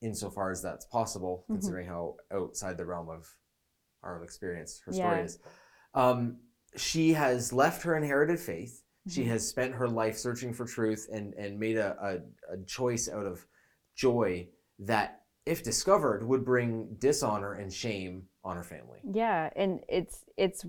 insofar 0.00 0.52
as 0.52 0.62
that's 0.62 0.84
possible, 0.84 1.42
mm-hmm. 1.42 1.54
considering 1.54 1.88
how 1.88 2.14
outside 2.32 2.76
the 2.76 2.84
realm 2.86 3.08
of 3.08 3.26
our 4.04 4.22
experience, 4.22 4.80
her 4.86 4.92
story 4.92 5.16
yeah. 5.16 5.24
is. 5.24 5.40
Um, 5.94 6.36
she 6.76 7.14
has 7.14 7.52
left 7.52 7.82
her 7.82 7.96
inherited 7.96 8.38
faith 8.38 8.84
She 9.08 9.22
Mhm. 9.22 9.28
has 9.28 9.48
spent 9.48 9.74
her 9.74 9.88
life 9.88 10.18
searching 10.18 10.52
for 10.52 10.64
truth 10.64 11.08
and, 11.12 11.32
and 11.34 11.58
made 11.58 11.76
a, 11.76 11.96
a, 12.50 12.54
a 12.54 12.64
choice 12.64 13.08
out 13.08 13.24
of 13.26 13.46
joy 13.94 14.48
that, 14.80 15.22
if 15.46 15.62
discovered, 15.62 16.26
would 16.26 16.44
bring 16.44 16.96
dishonor 16.98 17.54
and 17.54 17.72
shame 17.72 18.24
on 18.44 18.56
her 18.56 18.64
family. 18.64 19.00
Yeah, 19.04 19.50
and 19.56 19.80
it's 19.88 20.24
it's 20.36 20.66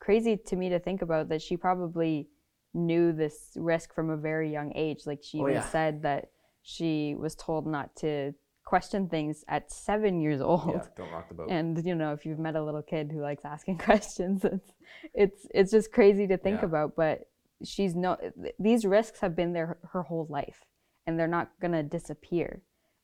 crazy 0.00 0.36
to 0.36 0.56
me 0.56 0.68
to 0.70 0.78
think 0.78 1.02
about 1.02 1.28
that 1.30 1.42
she 1.42 1.56
probably 1.56 2.28
knew 2.74 3.12
this 3.12 3.52
risk 3.56 3.94
from 3.94 4.10
a 4.10 4.16
very 4.16 4.50
young 4.52 4.72
age. 4.74 5.00
Like 5.06 5.20
she 5.22 5.38
Oh, 5.38 5.42
even 5.42 5.54
yeah. 5.54 5.68
said 5.68 6.02
that 6.02 6.30
she 6.62 7.14
was 7.18 7.34
told 7.34 7.66
not 7.66 7.94
to 7.96 8.34
question 8.64 9.08
things 9.08 9.44
at 9.48 9.70
seven 9.72 10.20
years 10.20 10.40
old. 10.50 10.68
Yeah, 10.74 10.86
don't 10.96 11.10
rock 11.10 11.28
the 11.28 11.34
boat. 11.34 11.50
And 11.50 11.84
you 11.84 11.94
know, 11.94 12.12
if 12.12 12.24
you've 12.26 12.38
met 12.38 12.56
a 12.56 12.62
little 12.62 12.82
kid 12.82 13.10
who 13.12 13.20
likes 13.22 13.44
asking 13.44 13.78
questions, 13.90 14.44
it's 14.44 14.72
it's 15.14 15.46
it's 15.54 15.70
just 15.72 15.92
crazy 15.92 16.26
to 16.26 16.36
think 16.36 16.60
Yeah. 16.60 16.66
about. 16.66 16.96
But 16.96 17.28
she's 17.64 17.94
no; 17.94 18.16
these 18.58 18.84
risks 18.84 19.20
have 19.20 19.34
been 19.36 19.52
there 19.54 19.78
her 19.92 20.02
whole 20.02 20.26
life, 20.28 20.64
and 21.06 21.18
they're 21.18 21.28
not 21.28 21.50
gonna 21.60 21.82
disappear, 21.82 22.62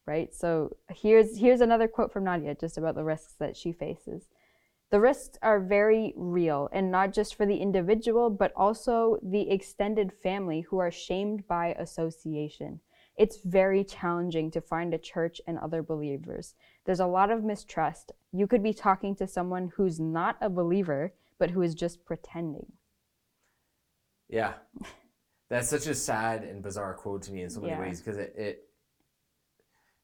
right? 0.08 0.34
So 0.34 0.74
here's 0.90 1.36
here's 1.36 1.60
another 1.60 1.86
quote 1.86 2.12
from 2.12 2.24
Nadia 2.24 2.54
just 2.54 2.78
about 2.78 2.94
the 2.94 3.04
risks 3.04 3.34
that 3.38 3.56
she 3.56 3.72
faces. 3.72 4.26
The 4.90 5.00
risks 5.00 5.38
are 5.42 5.60
very 5.60 6.14
real, 6.16 6.70
and 6.72 6.90
not 6.90 7.12
just 7.12 7.34
for 7.34 7.44
the 7.44 7.58
individual, 7.58 8.30
but 8.30 8.52
also 8.56 9.18
the 9.22 9.50
extended 9.50 10.10
family 10.14 10.62
who 10.62 10.78
are 10.78 10.90
shamed 10.90 11.46
by 11.46 11.74
association. 11.78 12.80
It's 13.14 13.42
very 13.44 13.84
challenging 13.84 14.50
to 14.52 14.62
find 14.62 14.94
a 14.94 14.98
church 14.98 15.42
and 15.46 15.58
other 15.58 15.82
believers. 15.82 16.54
There's 16.86 17.00
a 17.00 17.06
lot 17.06 17.30
of 17.30 17.44
mistrust. 17.44 18.12
You 18.32 18.46
could 18.46 18.62
be 18.62 18.72
talking 18.72 19.14
to 19.16 19.26
someone 19.26 19.72
who's 19.76 20.00
not 20.00 20.38
a 20.40 20.48
believer, 20.48 21.12
but 21.38 21.50
who 21.50 21.60
is 21.60 21.74
just 21.74 22.04
pretending. 22.06 22.72
Yeah. 24.28 24.54
That's 25.50 25.68
such 25.68 25.86
a 25.86 25.94
sad 25.94 26.44
and 26.44 26.62
bizarre 26.62 26.94
quote 26.94 27.22
to 27.22 27.32
me 27.32 27.42
in 27.42 27.50
so 27.50 27.60
many 27.60 27.72
Yeah. 27.72 27.80
ways 27.80 28.00
because 28.00 28.18
it, 28.18 28.34
it 28.38 28.67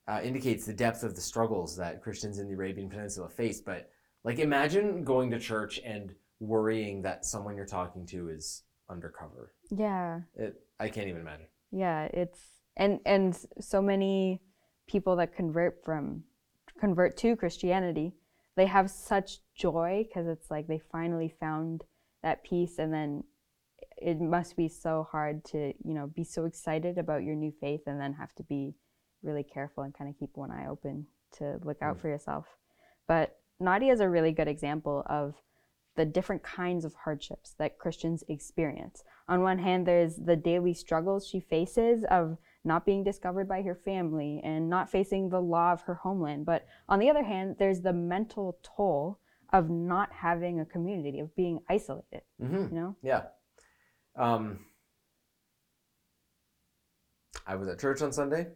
uh, 0.07 0.21
indicates 0.23 0.67
the 0.67 0.73
depth 0.73 1.03
of 1.03 1.15
the 1.15 1.21
struggles 1.21 1.77
that 1.77 2.03
Christians 2.03 2.39
in 2.39 2.49
the 2.49 2.55
Arabian 2.55 2.89
Peninsula 2.89 3.29
face. 3.29 3.61
But, 3.61 3.91
like, 4.23 4.39
imagine 4.39 5.05
going 5.05 5.31
to 5.31 5.39
church 5.39 5.81
and 5.85 6.15
worrying 6.41 7.03
that 7.03 7.25
someone 7.25 7.57
you're 7.57 7.67
talking 7.67 8.07
to 8.07 8.29
is 8.29 8.63
undercover. 8.91 9.53
Yeah. 9.71 10.21
It, 10.37 10.61
I 10.79 10.89
can't 10.89 11.09
even 11.09 11.21
imagine. 11.21 11.47
Yeah, 11.71 12.05
it's 12.13 12.41
and 12.77 13.01
and 13.05 13.37
so 13.61 13.81
many 13.83 14.41
people 14.87 15.17
that 15.17 15.35
convert 15.35 15.85
from 15.85 16.25
convert 16.79 17.17
to 17.19 17.37
Christianity, 17.37 18.13
they 18.57 18.67
have 18.67 18.91
such 18.91 19.39
joy 19.55 20.07
because 20.07 20.27
it's 20.27 20.51
like 20.51 20.67
they 20.67 20.81
finally 20.93 21.35
found 21.41 21.85
that 22.23 22.45
peace 22.45 22.79
and 22.79 22.93
then 22.93 23.25
it 23.97 24.21
must 24.21 24.57
be 24.57 24.69
so 24.69 25.07
hard 25.11 25.45
to, 25.47 25.73
you 25.85 25.95
know, 25.95 26.07
be 26.07 26.25
so 26.25 26.45
excited 26.45 26.99
about 26.99 27.23
your 27.23 27.35
new 27.35 27.53
faith 27.61 27.83
and 27.87 28.01
then 28.01 28.13
have 28.13 28.35
to 28.35 28.43
be 28.43 28.75
really 29.25 29.43
careful 29.43 29.83
and 29.83 29.95
kind 29.95 30.09
of 30.11 30.19
keep 30.19 30.37
one 30.37 30.51
eye 30.51 30.67
open 30.69 31.07
to 31.33 31.59
look 31.65 31.81
out 31.83 31.97
Mm. 31.97 32.01
for 32.01 32.09
yourself. 32.09 32.47
But 33.07 33.39
Nadia 33.59 33.93
is 33.93 34.01
a 34.01 34.09
really 34.09 34.33
good 34.33 34.49
example 34.49 35.03
of 35.07 35.35
the 35.97 36.05
different 36.05 36.43
kinds 36.43 36.85
of 36.85 36.93
hardships 36.95 37.55
that 37.55 37.79
Christians 37.79 38.25
experience. 38.29 39.05
On 39.29 39.43
one 39.43 39.59
hand, 39.59 39.87
there's 39.87 40.17
the 40.17 40.37
daily 40.37 40.75
struggles 40.75 41.27
she 41.27 41.39
faces 41.41 42.05
of 42.05 42.37
not 42.65 42.85
being 42.85 43.05
discovered 43.05 43.47
by 43.47 43.63
her 43.63 43.75
family 43.75 44.41
and 44.43 44.69
not 44.69 44.91
facing 44.91 45.29
the 45.29 45.41
law 45.41 45.73
of 45.73 45.83
her 45.83 45.95
homeland. 45.95 46.47
But 46.47 46.67
on 46.89 46.99
the 46.99 47.11
other 47.11 47.23
hand, 47.23 47.57
there's 47.59 47.81
the 47.83 47.93
mental 47.93 48.59
toll 48.63 49.21
of 49.53 49.71
not 49.71 50.11
having 50.13 50.59
a 50.59 50.65
community, 50.65 51.21
of 51.21 51.35
being 51.37 51.61
isolated, 51.69 52.23
hmm 52.41 52.55
you 52.55 52.69
know? 52.73 52.97
Yeah. 53.03 53.27
Um, 54.17 54.67
I 57.47 57.55
was 57.55 57.69
at 57.69 57.79
church 57.79 58.03
on 58.03 58.13
Sunday 58.13 58.49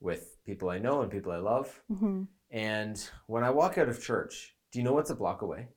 with 0.00 0.36
people 0.46 0.70
I 0.70 0.78
know 0.78 1.02
and 1.02 1.10
people 1.10 1.32
I 1.32 1.38
love. 1.38 1.80
Mm-hmm. 1.90 2.24
And 2.50 3.10
when 3.26 3.44
I 3.44 3.50
walk 3.50 3.78
out 3.78 3.88
of 3.88 4.02
church, 4.02 4.54
do 4.72 4.78
you 4.78 4.84
know 4.84 4.92
what's 4.92 5.10
a 5.10 5.14
block 5.14 5.42
away? 5.42 5.68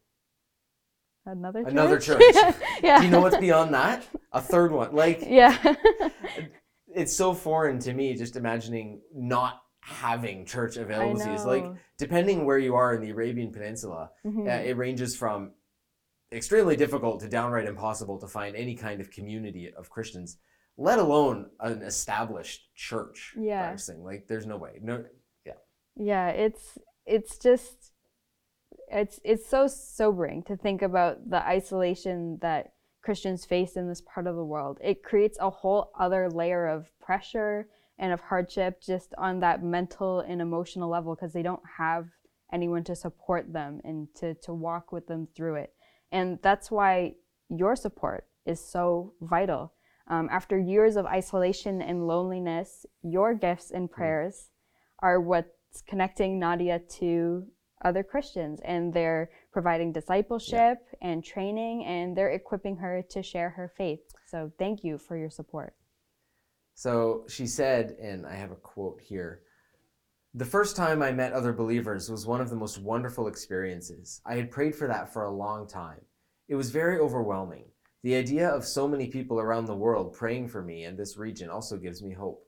Another 1.25 1.63
church? 1.63 1.71
Another 1.71 1.99
church. 1.99 2.21
yeah. 2.83 2.99
Do 2.99 3.05
you 3.05 3.11
know 3.11 3.21
what's 3.21 3.37
beyond 3.37 3.73
that? 3.73 4.07
A 4.31 4.41
third 4.41 4.71
one. 4.71 4.95
Like, 4.95 5.23
Yeah. 5.25 5.55
it's 6.95 7.15
so 7.15 7.33
foreign 7.33 7.79
to 7.79 7.93
me 7.93 8.15
just 8.15 8.35
imagining 8.35 9.01
not 9.13 9.61
having 9.81 10.45
church 10.45 10.77
availabilities. 10.77 11.45
Like, 11.45 11.65
depending 11.97 12.45
where 12.45 12.57
you 12.57 12.75
are 12.75 12.93
in 12.93 13.01
the 13.01 13.09
Arabian 13.11 13.51
Peninsula, 13.51 14.11
Mhm. 14.25 14.47
uh, 14.47 14.63
it 14.63 14.77
ranges 14.77 15.15
from 15.15 15.53
extremely 16.31 16.75
difficult 16.75 17.19
to 17.21 17.27
downright 17.27 17.67
impossible 17.67 18.17
to 18.19 18.27
find 18.27 18.55
any 18.55 18.75
kind 18.75 19.01
of 19.01 19.11
community 19.11 19.71
of 19.73 19.89
Christians, 19.89 20.37
let 20.77 20.99
alone 20.99 21.47
an 21.59 21.81
established 21.81 22.73
church. 22.75 23.33
Yeah. 23.37 23.61
practicing. 23.61 24.03
Like, 24.03 24.27
there's 24.27 24.45
no 24.45 24.57
way. 24.57 24.79
No. 24.81 25.03
Yeah, 25.45 25.53
Yeah, 25.95 26.29
it's 26.29 26.77
it's 27.05 27.37
just 27.37 27.91
it's 28.89 29.19
it's 29.23 29.47
so 29.47 29.67
sobering 29.67 30.43
to 30.43 30.55
think 30.55 30.81
about 30.81 31.29
the 31.29 31.45
isolation 31.45 32.37
that 32.41 32.73
Christians 33.01 33.45
face 33.45 33.75
in 33.75 33.87
this 33.87 34.01
part 34.01 34.27
of 34.27 34.35
the 34.35 34.45
world. 34.45 34.77
It 34.81 35.03
creates 35.03 35.37
a 35.39 35.49
whole 35.49 35.91
other 35.97 36.29
layer 36.29 36.67
of 36.67 36.91
pressure 36.99 37.67
and 37.97 38.13
of 38.13 38.19
hardship 38.19 38.81
just 38.81 39.13
on 39.17 39.39
that 39.39 39.63
mental 39.63 40.19
and 40.19 40.41
emotional 40.41 40.89
level 40.89 41.15
because 41.15 41.33
they 41.33 41.43
don't 41.43 41.61
have 41.77 42.07
anyone 42.53 42.83
to 42.83 42.95
support 42.95 43.51
them 43.51 43.79
and 43.83 44.07
to 44.15 44.33
to 44.35 44.53
walk 44.53 44.91
with 44.91 45.07
them 45.07 45.27
through 45.35 45.55
it. 45.55 45.73
And 46.11 46.39
that's 46.41 46.69
why 46.69 47.15
your 47.49 47.75
support 47.75 48.27
is 48.45 48.59
so 48.59 49.13
vital. 49.21 49.73
Um, 50.11 50.27
after 50.29 50.59
years 50.59 50.97
of 50.97 51.05
isolation 51.05 51.81
and 51.81 52.05
loneliness, 52.05 52.85
your 53.01 53.33
gifts 53.33 53.71
and 53.71 53.89
prayers 53.89 54.49
are 54.99 55.21
what's 55.21 55.81
connecting 55.87 56.37
Nadia 56.37 56.79
to 56.99 57.47
other 57.85 58.03
Christians, 58.03 58.59
and 58.65 58.93
they're 58.93 59.31
providing 59.53 59.93
discipleship 59.93 60.79
and 61.01 61.23
training, 61.23 61.85
and 61.85 62.15
they're 62.15 62.31
equipping 62.31 62.75
her 62.75 63.01
to 63.09 63.23
share 63.23 63.51
her 63.51 63.71
faith. 63.77 64.01
So, 64.27 64.51
thank 64.59 64.83
you 64.83 64.97
for 64.97 65.15
your 65.15 65.29
support. 65.29 65.73
So 66.75 67.23
she 67.29 67.47
said, 67.47 67.95
and 68.01 68.25
I 68.25 68.35
have 68.35 68.51
a 68.51 68.55
quote 68.55 68.99
here 69.01 69.43
The 70.33 70.45
first 70.45 70.75
time 70.75 71.01
I 71.01 71.11
met 71.11 71.31
other 71.31 71.53
believers 71.53 72.09
was 72.09 72.27
one 72.27 72.41
of 72.41 72.49
the 72.49 72.55
most 72.55 72.81
wonderful 72.81 73.27
experiences. 73.27 74.21
I 74.25 74.35
had 74.35 74.51
prayed 74.51 74.75
for 74.75 74.87
that 74.87 75.13
for 75.13 75.23
a 75.23 75.31
long 75.31 75.67
time. 75.67 76.01
It 76.49 76.55
was 76.55 76.69
very 76.69 76.99
overwhelming. 76.99 77.70
The 78.03 78.15
idea 78.15 78.49
of 78.49 78.65
so 78.65 78.87
many 78.87 79.07
people 79.07 79.39
around 79.39 79.65
the 79.65 79.75
world 79.75 80.13
praying 80.13 80.47
for 80.47 80.63
me 80.63 80.85
in 80.85 80.95
this 80.95 81.17
region 81.17 81.49
also 81.49 81.77
gives 81.77 82.01
me 82.01 82.13
hope. 82.13 82.43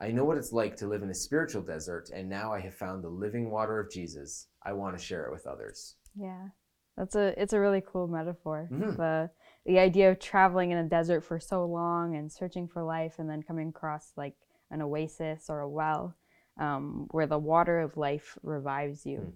I 0.00 0.10
know 0.10 0.24
what 0.24 0.38
it's 0.38 0.52
like 0.52 0.76
to 0.76 0.88
live 0.88 1.02
in 1.02 1.10
a 1.10 1.14
spiritual 1.14 1.62
desert, 1.62 2.10
and 2.12 2.28
now 2.28 2.52
I 2.52 2.60
have 2.60 2.74
found 2.74 3.02
the 3.02 3.08
living 3.08 3.50
water 3.50 3.78
of 3.80 3.90
Jesus. 3.90 4.48
I 4.64 4.72
want 4.72 4.96
to 4.98 5.04
share 5.04 5.26
it 5.26 5.32
with 5.32 5.46
others. 5.46 5.96
Yeah, 6.14 6.48
that's 6.96 7.14
a 7.16 7.40
it's 7.40 7.52
a 7.52 7.60
really 7.60 7.82
cool 7.84 8.06
metaphor. 8.08 8.68
Mhm. 8.72 8.96
The 8.96 9.30
the 9.66 9.78
idea 9.78 10.10
of 10.10 10.18
traveling 10.18 10.70
in 10.70 10.78
a 10.78 10.88
desert 10.88 11.22
for 11.22 11.38
so 11.40 11.64
long 11.64 12.16
and 12.16 12.30
searching 12.30 12.68
for 12.68 12.82
life, 12.82 13.18
and 13.18 13.28
then 13.28 13.42
coming 13.42 13.68
across 13.68 14.12
like 14.16 14.36
an 14.70 14.82
oasis 14.82 15.48
or 15.48 15.60
a 15.60 15.68
well 15.68 16.14
um, 16.58 17.06
where 17.10 17.26
the 17.26 17.38
water 17.38 17.80
of 17.80 17.96
life 17.96 18.36
revives 18.42 19.06
you. 19.06 19.32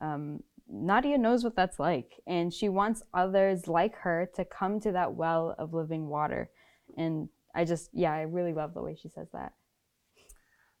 Um, 0.00 0.42
Nadia 0.68 1.16
knows 1.18 1.44
what 1.44 1.54
that's 1.56 1.78
like, 1.78 2.20
and 2.26 2.52
she 2.52 2.68
wants 2.68 3.02
others 3.14 3.68
like 3.68 3.94
her 3.98 4.28
to 4.34 4.44
come 4.44 4.80
to 4.80 4.92
that 4.92 5.14
well 5.14 5.54
of 5.58 5.72
living 5.72 6.08
water. 6.08 6.50
And 6.96 7.28
I 7.54 7.64
just, 7.64 7.90
yeah, 7.92 8.12
I 8.12 8.22
really 8.22 8.52
love 8.52 8.74
the 8.74 8.82
way 8.82 8.94
she 9.00 9.08
says 9.08 9.28
that. 9.32 9.52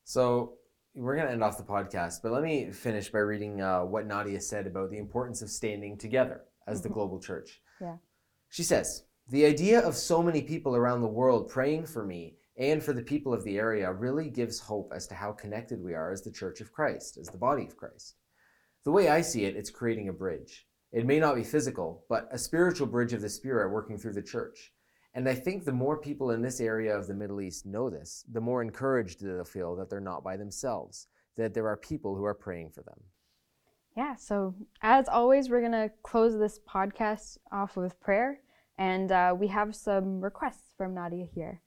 So 0.04 0.54
we're 0.94 1.14
going 1.16 1.26
to 1.26 1.32
end 1.32 1.42
off 1.44 1.58
the 1.58 1.64
podcast, 1.64 2.22
but 2.22 2.32
let 2.32 2.42
me 2.42 2.70
finish 2.72 3.10
by 3.10 3.18
reading 3.18 3.60
uh, 3.60 3.82
what 3.84 4.06
Nadia 4.06 4.40
said 4.40 4.66
about 4.66 4.90
the 4.90 4.98
importance 4.98 5.42
of 5.42 5.50
standing 5.50 5.96
together 5.98 6.42
as 6.66 6.82
the 6.82 6.88
Mhm. 6.88 6.94
global 6.94 7.20
church. 7.20 7.60
Yeah. 7.80 7.98
She 8.48 8.62
says, 8.62 9.04
The 9.28 9.44
idea 9.44 9.80
of 9.80 9.96
so 9.96 10.22
many 10.22 10.40
people 10.42 10.76
around 10.76 11.00
the 11.00 11.08
world 11.08 11.48
praying 11.48 11.86
for 11.86 12.04
me 12.06 12.36
and 12.56 12.80
for 12.80 12.92
the 12.92 13.02
people 13.02 13.34
of 13.34 13.42
the 13.42 13.58
area 13.58 13.92
really 13.92 14.30
gives 14.30 14.60
hope 14.60 14.92
as 14.94 15.08
to 15.08 15.14
how 15.14 15.32
connected 15.32 15.82
we 15.82 15.94
are 15.94 16.12
as 16.12 16.22
the 16.22 16.30
Church 16.30 16.60
of 16.60 16.72
Christ, 16.72 17.16
as 17.18 17.26
the 17.26 17.36
body 17.36 17.64
of 17.66 17.76
Christ. 17.76 18.14
The 18.86 18.92
way 18.92 19.08
I 19.08 19.20
see 19.20 19.44
it, 19.46 19.56
it's 19.56 19.68
creating 19.68 20.08
a 20.08 20.12
bridge. 20.12 20.64
It 20.92 21.06
may 21.06 21.18
not 21.18 21.34
be 21.34 21.42
physical, 21.42 22.04
but 22.08 22.28
a 22.30 22.38
spiritual 22.38 22.86
bridge 22.86 23.12
of 23.12 23.20
the 23.20 23.28
Spirit 23.28 23.72
working 23.72 23.98
through 23.98 24.12
the 24.12 24.22
church. 24.22 24.72
And 25.12 25.28
I 25.28 25.34
think 25.34 25.64
the 25.64 25.72
more 25.72 26.00
people 26.00 26.30
in 26.30 26.40
this 26.40 26.60
area 26.60 26.96
of 26.96 27.08
the 27.08 27.14
Middle 27.14 27.40
East 27.40 27.66
know 27.66 27.90
this, 27.90 28.24
the 28.30 28.40
more 28.40 28.62
encouraged 28.62 29.24
they'll 29.24 29.42
feel 29.42 29.74
that 29.74 29.90
they're 29.90 29.98
not 29.98 30.22
by 30.22 30.36
themselves, 30.36 31.08
that 31.36 31.52
there 31.52 31.66
are 31.66 31.76
people 31.76 32.14
who 32.14 32.22
are 32.22 32.32
praying 32.32 32.70
for 32.70 32.84
them. 32.84 33.00
Yeah, 33.96 34.14
so 34.14 34.54
as 34.82 35.08
always, 35.08 35.50
we're 35.50 35.68
going 35.68 35.72
to 35.72 35.90
close 36.04 36.38
this 36.38 36.60
podcast 36.60 37.38
off 37.50 37.76
with 37.76 37.98
prayer. 37.98 38.38
And 38.78 39.10
uh, 39.10 39.34
we 39.36 39.48
have 39.48 39.74
some 39.74 40.20
requests 40.20 40.74
from 40.76 40.94
Nadia 40.94 41.26
here. 41.34 41.60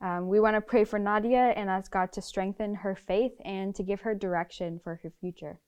Um, 0.00 0.28
we 0.28 0.38
want 0.38 0.54
to 0.54 0.60
pray 0.60 0.84
for 0.84 1.00
Nadia 1.00 1.54
and 1.56 1.68
ask 1.68 1.90
God 1.90 2.12
to 2.12 2.22
strengthen 2.22 2.76
her 2.76 2.94
faith 2.94 3.32
and 3.44 3.74
to 3.74 3.82
give 3.82 4.02
her 4.02 4.14
direction 4.14 4.78
for 4.84 5.00
her 5.02 5.12
future. 5.20 5.58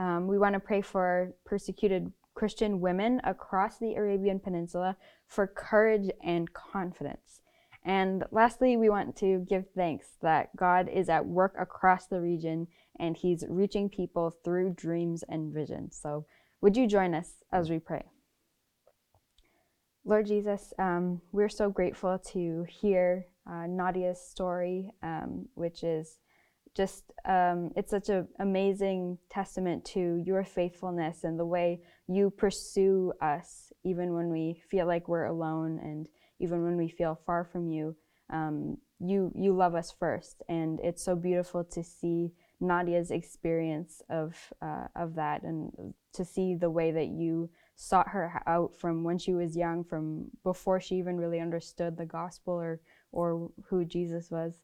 Um, 0.00 0.26
we 0.26 0.38
want 0.38 0.54
to 0.54 0.60
pray 0.60 0.80
for 0.80 1.34
persecuted 1.44 2.10
Christian 2.32 2.80
women 2.80 3.20
across 3.22 3.76
the 3.76 3.96
Arabian 3.96 4.40
Peninsula 4.40 4.96
for 5.26 5.46
courage 5.46 6.10
and 6.24 6.50
confidence. 6.54 7.42
And 7.84 8.24
lastly, 8.30 8.78
we 8.78 8.88
want 8.88 9.14
to 9.16 9.44
give 9.46 9.66
thanks 9.76 10.16
that 10.22 10.56
God 10.56 10.88
is 10.88 11.10
at 11.10 11.26
work 11.26 11.54
across 11.58 12.06
the 12.06 12.18
region 12.18 12.66
and 12.98 13.14
He's 13.14 13.44
reaching 13.46 13.90
people 13.90 14.34
through 14.42 14.72
dreams 14.74 15.22
and 15.28 15.52
visions. 15.52 15.98
So, 16.00 16.24
would 16.62 16.78
you 16.78 16.86
join 16.86 17.14
us 17.14 17.44
as 17.52 17.68
we 17.68 17.78
pray? 17.78 18.04
Lord 20.06 20.26
Jesus, 20.26 20.72
um, 20.78 21.20
we're 21.30 21.50
so 21.50 21.68
grateful 21.68 22.18
to 22.32 22.64
hear 22.70 23.26
uh, 23.46 23.66
Nadia's 23.66 24.20
story, 24.20 24.92
um, 25.02 25.46
which 25.54 25.84
is 25.84 26.20
just 26.76 27.04
um, 27.24 27.70
it's 27.76 27.90
such 27.90 28.08
an 28.08 28.28
amazing 28.38 29.18
testament 29.28 29.84
to 29.84 30.22
your 30.24 30.44
faithfulness 30.44 31.24
and 31.24 31.38
the 31.38 31.44
way 31.44 31.80
you 32.06 32.30
pursue 32.30 33.12
us 33.20 33.72
even 33.84 34.14
when 34.14 34.30
we 34.30 34.62
feel 34.70 34.86
like 34.86 35.08
we're 35.08 35.24
alone 35.24 35.78
and 35.82 36.08
even 36.38 36.62
when 36.62 36.76
we 36.76 36.88
feel 36.88 37.20
far 37.26 37.44
from 37.44 37.68
you. 37.68 37.96
Um, 38.32 38.76
you 39.00 39.32
you 39.34 39.56
love 39.56 39.74
us 39.74 39.94
first 39.98 40.42
and 40.48 40.78
it's 40.84 41.02
so 41.02 41.16
beautiful 41.16 41.64
to 41.64 41.82
see 41.82 42.32
Nadia's 42.60 43.10
experience 43.10 44.02
of 44.10 44.36
uh, 44.62 44.86
of 44.94 45.14
that 45.14 45.42
and 45.42 45.94
to 46.12 46.24
see 46.24 46.54
the 46.54 46.70
way 46.70 46.90
that 46.92 47.08
you 47.08 47.48
sought 47.76 48.08
her 48.08 48.42
out 48.46 48.76
from 48.76 49.02
when 49.02 49.16
she 49.16 49.32
was 49.32 49.56
young 49.56 49.82
from 49.82 50.26
before 50.44 50.80
she 50.80 50.96
even 50.96 51.16
really 51.16 51.40
understood 51.40 51.96
the 51.96 52.04
gospel 52.04 52.54
or 52.54 52.80
or 53.10 53.50
who 53.68 53.84
Jesus 53.84 54.30
was 54.30 54.60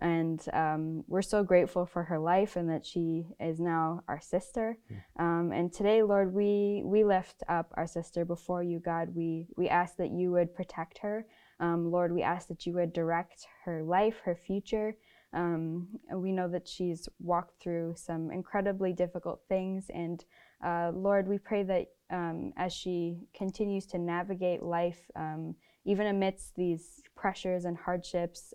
and 0.00 0.44
um, 0.52 1.04
we're 1.08 1.22
so 1.22 1.42
grateful 1.42 1.84
for 1.84 2.04
her 2.04 2.18
life 2.18 2.56
and 2.56 2.70
that 2.70 2.86
she 2.86 3.26
is 3.40 3.58
now 3.58 4.02
our 4.08 4.20
sister. 4.20 4.78
Um, 5.18 5.50
and 5.52 5.72
today, 5.72 6.02
Lord, 6.02 6.32
we 6.32 6.82
we 6.84 7.02
lift 7.04 7.42
up 7.48 7.72
our 7.76 7.86
sister 7.86 8.24
before 8.24 8.62
you, 8.62 8.78
God. 8.78 9.08
We 9.14 9.48
we 9.56 9.68
ask 9.68 9.96
that 9.96 10.10
you 10.10 10.30
would 10.32 10.54
protect 10.54 10.98
her. 10.98 11.26
Um, 11.60 11.90
Lord, 11.90 12.12
we 12.12 12.22
ask 12.22 12.46
that 12.48 12.64
you 12.66 12.74
would 12.74 12.92
direct 12.92 13.46
her 13.64 13.82
life, 13.82 14.20
her 14.24 14.36
future. 14.36 14.96
Um, 15.32 15.88
we 16.14 16.32
know 16.32 16.48
that 16.48 16.68
she's 16.68 17.08
walked 17.18 17.60
through 17.60 17.94
some 17.96 18.30
incredibly 18.30 18.92
difficult 18.92 19.40
things, 19.48 19.90
and 19.92 20.24
uh, 20.64 20.92
Lord, 20.94 21.26
we 21.28 21.38
pray 21.38 21.64
that 21.64 21.86
um, 22.10 22.52
as 22.56 22.72
she 22.72 23.18
continues 23.34 23.84
to 23.86 23.98
navigate 23.98 24.62
life, 24.62 25.00
um, 25.16 25.54
even 25.84 26.06
amidst 26.06 26.54
these 26.54 27.02
pressures 27.16 27.64
and 27.64 27.76
hardships. 27.76 28.54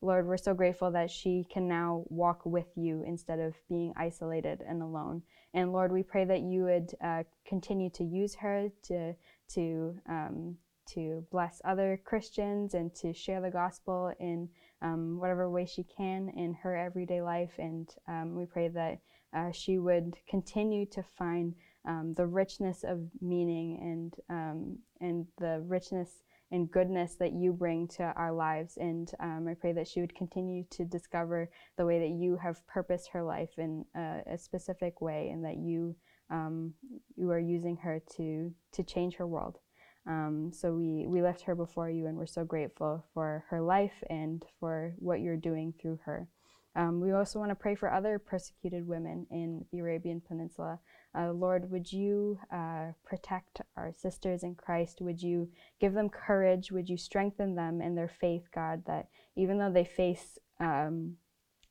Lord, 0.00 0.26
we're 0.26 0.36
so 0.36 0.54
grateful 0.54 0.92
that 0.92 1.10
she 1.10 1.44
can 1.52 1.66
now 1.66 2.04
walk 2.08 2.46
with 2.46 2.68
you 2.76 3.02
instead 3.04 3.40
of 3.40 3.54
being 3.68 3.92
isolated 3.96 4.62
and 4.66 4.82
alone. 4.82 5.22
And 5.54 5.72
Lord, 5.72 5.90
we 5.90 6.02
pray 6.02 6.24
that 6.24 6.42
you 6.42 6.64
would 6.64 6.94
uh, 7.02 7.24
continue 7.46 7.90
to 7.90 8.04
use 8.04 8.34
her 8.36 8.68
to 8.84 9.14
to 9.54 9.94
um, 10.08 10.56
to 10.94 11.24
bless 11.30 11.60
other 11.64 12.00
Christians 12.04 12.74
and 12.74 12.94
to 12.94 13.12
share 13.12 13.40
the 13.40 13.50
gospel 13.50 14.12
in 14.20 14.48
um, 14.80 15.18
whatever 15.18 15.50
way 15.50 15.66
she 15.66 15.84
can 15.84 16.30
in 16.30 16.54
her 16.54 16.76
everyday 16.76 17.20
life. 17.20 17.52
And 17.58 17.88
um, 18.06 18.34
we 18.34 18.46
pray 18.46 18.68
that 18.68 19.00
uh, 19.34 19.50
she 19.52 19.78
would 19.78 20.16
continue 20.28 20.86
to 20.86 21.02
find 21.18 21.54
um, 21.86 22.14
the 22.16 22.26
richness 22.26 22.84
of 22.84 23.00
meaning 23.20 23.78
and 23.80 24.14
um, 24.30 24.78
and 25.00 25.26
the 25.38 25.62
richness 25.66 26.22
and 26.50 26.70
goodness 26.70 27.16
that 27.16 27.32
you 27.32 27.52
bring 27.52 27.86
to 27.88 28.02
our 28.16 28.32
lives. 28.32 28.76
And 28.78 29.10
um, 29.20 29.46
I 29.48 29.54
pray 29.54 29.72
that 29.72 29.88
she 29.88 30.00
would 30.00 30.14
continue 30.14 30.64
to 30.70 30.84
discover 30.84 31.50
the 31.76 31.84
way 31.84 31.98
that 31.98 32.10
you 32.10 32.36
have 32.36 32.66
purposed 32.66 33.10
her 33.12 33.22
life 33.22 33.50
in 33.58 33.84
a, 33.94 34.20
a 34.26 34.38
specific 34.38 35.00
way, 35.00 35.30
and 35.30 35.44
that 35.44 35.56
you 35.56 35.94
um, 36.30 36.74
you 37.16 37.30
are 37.30 37.38
using 37.38 37.76
her 37.78 38.02
to 38.16 38.52
to 38.72 38.82
change 38.82 39.16
her 39.16 39.26
world. 39.26 39.58
Um, 40.06 40.50
so 40.52 40.72
we 40.72 41.06
we 41.06 41.22
left 41.22 41.42
her 41.42 41.54
before 41.54 41.90
you, 41.90 42.06
and 42.06 42.16
we're 42.16 42.26
so 42.26 42.44
grateful 42.44 43.04
for 43.12 43.44
her 43.50 43.60
life 43.60 44.02
and 44.08 44.44
for 44.58 44.94
what 44.98 45.20
you're 45.20 45.36
doing 45.36 45.74
through 45.80 46.00
her. 46.04 46.28
Um, 46.76 47.00
we 47.00 47.12
also 47.12 47.38
want 47.38 47.50
to 47.50 47.56
pray 47.56 47.74
for 47.74 47.92
other 47.92 48.18
persecuted 48.18 48.86
women 48.86 49.26
in 49.30 49.64
the 49.72 49.80
Arabian 49.80 50.20
Peninsula. 50.20 50.78
Uh, 51.16 51.32
Lord, 51.32 51.70
would 51.70 51.92
you 51.92 52.38
uh, 52.52 52.92
protect 53.04 53.62
our 53.76 53.92
sisters 53.96 54.42
in 54.42 54.54
Christ? 54.54 55.00
Would 55.00 55.22
you 55.22 55.48
give 55.80 55.94
them 55.94 56.08
courage? 56.08 56.70
Would 56.70 56.88
you 56.88 56.96
strengthen 56.96 57.54
them 57.54 57.80
in 57.80 57.94
their 57.94 58.08
faith, 58.08 58.48
God, 58.54 58.82
that 58.86 59.08
even 59.36 59.58
though 59.58 59.72
they 59.72 59.84
face 59.84 60.38
um, 60.60 61.16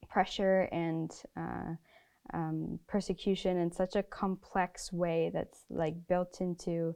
pressure 0.10 0.68
and 0.72 1.12
uh, 1.38 1.76
um, 2.34 2.80
persecution 2.88 3.58
in 3.58 3.72
such 3.72 3.96
a 3.96 4.04
complex 4.04 4.92
way 4.92 5.32
that's 5.34 5.66
like 5.70 5.96
built 6.08 6.42
into 6.42 6.96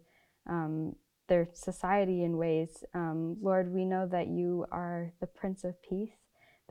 um, 0.50 0.96
their 1.28 1.48
society 1.54 2.24
in 2.24 2.38
ways, 2.38 2.84
um, 2.96 3.38
Lord, 3.42 3.72
we 3.72 3.86
know 3.86 4.08
that 4.08 4.28
you 4.28 4.66
are 4.72 5.14
the 5.20 5.28
Prince 5.28 5.64
of 5.64 5.82
Peace 5.84 6.21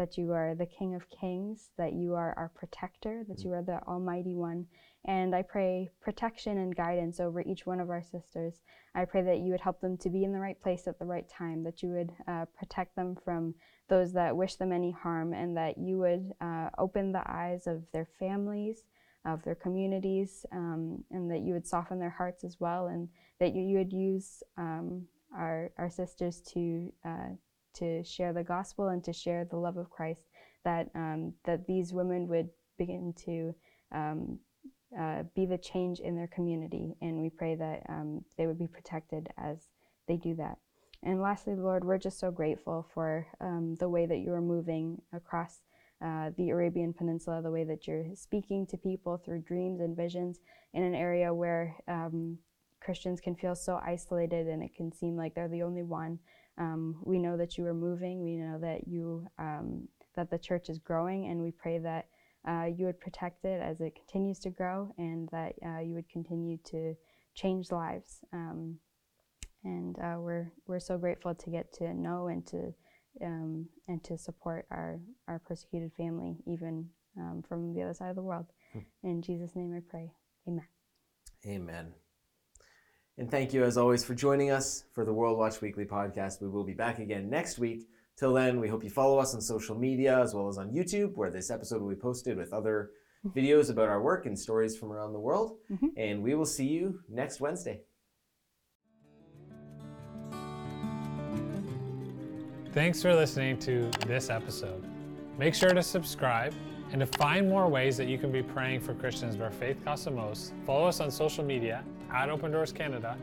that 0.00 0.16
you 0.16 0.32
are 0.32 0.54
the 0.54 0.64
King 0.64 0.94
of 0.94 1.10
Kings, 1.10 1.68
that 1.76 1.92
you 1.92 2.14
are 2.14 2.32
our 2.38 2.50
protector, 2.54 3.22
that 3.28 3.44
you 3.44 3.52
are 3.52 3.62
the 3.62 3.82
Almighty 3.86 4.34
One. 4.34 4.64
And 5.04 5.34
I 5.34 5.42
pray 5.42 5.90
protection 6.00 6.56
and 6.56 6.74
guidance 6.74 7.20
over 7.20 7.42
each 7.42 7.66
one 7.66 7.80
of 7.80 7.90
our 7.90 8.02
sisters. 8.02 8.62
I 8.94 9.04
pray 9.04 9.20
that 9.20 9.40
you 9.40 9.50
would 9.52 9.60
help 9.60 9.82
them 9.82 9.98
to 9.98 10.08
be 10.08 10.24
in 10.24 10.32
the 10.32 10.40
right 10.40 10.60
place 10.62 10.88
at 10.88 10.98
the 10.98 11.04
right 11.04 11.28
time, 11.28 11.62
that 11.64 11.82
you 11.82 11.90
would 11.90 12.12
uh, 12.26 12.46
protect 12.58 12.96
them 12.96 13.14
from 13.22 13.54
those 13.90 14.14
that 14.14 14.34
wish 14.34 14.54
them 14.54 14.72
any 14.72 14.90
harm, 14.90 15.34
and 15.34 15.54
that 15.58 15.76
you 15.76 15.98
would 15.98 16.32
uh, 16.40 16.70
open 16.78 17.12
the 17.12 17.30
eyes 17.30 17.66
of 17.66 17.82
their 17.92 18.08
families, 18.18 18.84
of 19.26 19.42
their 19.44 19.54
communities, 19.54 20.46
um, 20.50 21.04
and 21.10 21.30
that 21.30 21.40
you 21.40 21.52
would 21.52 21.66
soften 21.66 21.98
their 21.98 22.08
hearts 22.08 22.42
as 22.42 22.56
well, 22.58 22.86
and 22.86 23.06
that 23.38 23.54
you, 23.54 23.60
you 23.60 23.76
would 23.76 23.92
use 23.92 24.42
um, 24.56 25.02
our, 25.36 25.70
our 25.76 25.90
sisters 25.90 26.40
to. 26.54 26.90
Uh, 27.04 27.36
to 27.74 28.02
share 28.04 28.33
the 28.33 28.44
gospel 28.44 28.88
and 28.88 29.02
to 29.04 29.12
share 29.12 29.44
the 29.44 29.56
love 29.56 29.76
of 29.76 29.90
Christ, 29.90 30.22
that, 30.64 30.90
um, 30.94 31.35
that 31.44 31.66
these 31.66 31.92
women 31.92 32.28
would 32.28 32.48
begin 32.78 33.14
to 33.24 33.54
um, 33.92 34.38
uh, 34.98 35.22
be 35.35 35.46
the 35.46 35.59
change 35.59 36.00
in 36.00 36.16
their 36.16 36.28
community. 36.28 36.94
And 37.00 37.20
we 37.20 37.30
pray 37.30 37.54
that 37.54 37.83
um, 37.88 38.24
they 38.37 38.46
would 38.46 38.59
be 38.59 38.66
protected 38.66 39.28
as 39.38 39.68
they 40.09 40.16
do 40.16 40.35
that. 40.37 40.59
And 41.02 41.22
lastly, 41.22 41.54
Lord, 41.54 41.85
we're 41.85 41.98
just 41.98 42.18
so 42.18 42.30
grateful 42.30 42.87
for 42.92 43.26
um, 43.40 43.76
the 43.76 43.88
way 43.88 44.06
that 44.06 44.18
you 44.18 44.33
are 44.33 44.42
moving 44.42 45.00
across 45.12 45.61
uh, 46.04 46.30
the 46.37 46.50
Arabian 46.50 46.92
Peninsula, 46.92 47.42
the 47.42 47.50
way 47.50 47.64
that 47.64 47.87
you're 47.87 48.06
speaking 48.14 48.66
to 48.66 48.76
people 48.76 49.16
through 49.16 49.42
dreams 49.42 49.80
and 49.80 49.96
visions 49.96 50.40
in 50.74 50.83
an 50.83 50.94
area 50.94 51.33
where 51.33 51.76
um, 51.88 52.38
Christians 52.81 53.21
can 53.21 53.35
feel 53.35 53.55
so 53.55 53.81
isolated 53.85 54.47
and 54.47 54.62
it 54.62 54.75
can 54.75 54.93
seem 54.93 55.16
like 55.16 55.35
they're 55.35 55.49
the 55.49 55.62
only 55.62 55.83
one. 55.83 56.19
Um, 56.59 56.97
we 57.05 57.19
know 57.19 57.37
that 57.37 57.57
you 57.57 57.66
are 57.66 57.75
moving. 57.75 58.23
We 58.23 58.37
know 58.37 58.59
that 58.61 58.87
you 58.87 59.27
um, 59.38 59.88
that 60.16 60.31
the 60.31 60.38
church 60.38 60.69
is 60.69 60.79
growing, 60.79 61.27
and 61.27 61.40
we 61.40 61.53
pray 61.53 61.79
that 61.79 62.07
uh, 62.47 62.64
you 62.64 62.87
would 62.87 63.01
protect 63.01 63.45
it 63.45 63.61
as 63.62 63.81
it 63.81 63.95
continues 63.95 64.38
to 64.40 64.51
grow, 64.51 64.93
and 64.99 65.29
that 65.31 65.55
uh, 65.64 65.81
you 65.81 65.95
would 65.95 66.09
continue 66.11 66.59
to 66.66 66.95
change 67.35 67.71
lives. 67.71 68.21
Um, 68.33 68.79
and 69.64 69.97
uh, 69.99 70.16
we're 70.19 70.53
we're 70.66 70.81
so 70.81 70.99
grateful 70.99 71.35
to 71.35 71.51
get 71.51 71.73
to 71.75 71.95
know 71.95 72.29
and 72.29 72.47
to 72.49 72.75
um, 73.25 73.66
and 73.88 74.03
to 74.05 74.19
support 74.19 74.66
our 74.71 75.01
our 75.29 75.38
persecuted 75.38 75.93
family, 75.97 76.37
even 76.47 76.88
um, 77.19 77.43
from 77.49 77.75
the 77.75 77.83
other 77.83 77.95
side 77.95 78.11
of 78.11 78.16
the 78.16 78.23
world. 78.23 78.47
Hmm. 78.73 78.81
In 79.03 79.23
Jesus' 79.23 79.55
name, 79.55 79.75
I 79.75 79.81
pray. 79.88 80.12
Amen. 80.47 80.66
Amen. 81.47 81.95
And 83.20 83.30
thank 83.30 83.52
you, 83.52 83.64
as 83.64 83.76
always, 83.76 84.02
for 84.02 84.14
joining 84.14 84.50
us 84.50 84.85
for 84.94 85.04
the 85.04 85.12
World 85.12 85.37
Watch 85.37 85.61
Weekly 85.61 85.85
podcast. 85.85 86.40
We 86.40 86.48
will 86.48 86.64
be 86.64 86.72
back 86.72 87.00
again 87.00 87.28
next 87.28 87.59
week. 87.59 87.87
Till 88.16 88.33
then, 88.33 88.59
we 88.59 88.66
hope 88.66 88.83
you 88.83 88.88
follow 88.88 89.18
us 89.18 89.35
on 89.35 89.42
social 89.42 89.78
media 89.78 90.18
as 90.18 90.33
well 90.33 90.48
as 90.48 90.56
on 90.56 90.70
YouTube, 90.70 91.16
where 91.16 91.28
this 91.28 91.50
episode 91.50 91.83
will 91.83 91.90
be 91.90 91.96
posted 91.96 92.38
with 92.38 92.54
other 92.54 92.92
videos 93.37 93.68
about 93.68 93.90
our 93.90 94.00
work 94.00 94.24
and 94.24 94.38
stories 94.38 94.74
from 94.74 94.90
around 94.90 95.12
the 95.12 95.20
world. 95.20 95.59
Mm-hmm. 95.70 95.88
And 95.98 96.22
we 96.22 96.35
will 96.35 96.46
see 96.46 96.66
you 96.66 97.00
next 97.11 97.42
Wednesday. 97.42 97.83
Thanks 102.72 103.02
for 103.02 103.14
listening 103.14 103.59
to 103.59 103.90
this 104.06 104.30
episode. 104.30 104.83
Make 105.38 105.54
sure 105.54 105.74
to 105.74 105.83
subscribe 105.83 106.54
and 106.90 107.00
to 107.00 107.06
find 107.06 107.50
more 107.50 107.68
ways 107.68 107.98
that 107.98 108.09
you 108.09 108.16
can 108.16 108.33
be 108.33 108.42
praying 108.42 108.80
for 108.80 108.94
Christians 108.94 109.37
where 109.37 109.50
faith 109.50 109.85
costs 109.85 110.06
the 110.06 110.11
most, 110.11 110.54
follow 110.64 110.88
us 110.88 111.00
on 111.00 111.11
social 111.11 111.44
media 111.44 111.85
at 112.12 112.29
Open 112.31 112.51
Doors 112.51 112.73
Canada 112.73 113.16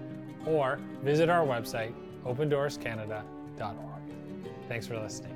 or 0.45 0.80
visit 1.04 1.30
our 1.30 1.45
website, 1.45 1.93
opendoorscanada.org. 2.26 3.23
Thanks 4.67 4.88
for 4.88 5.00
listening. 5.00 5.34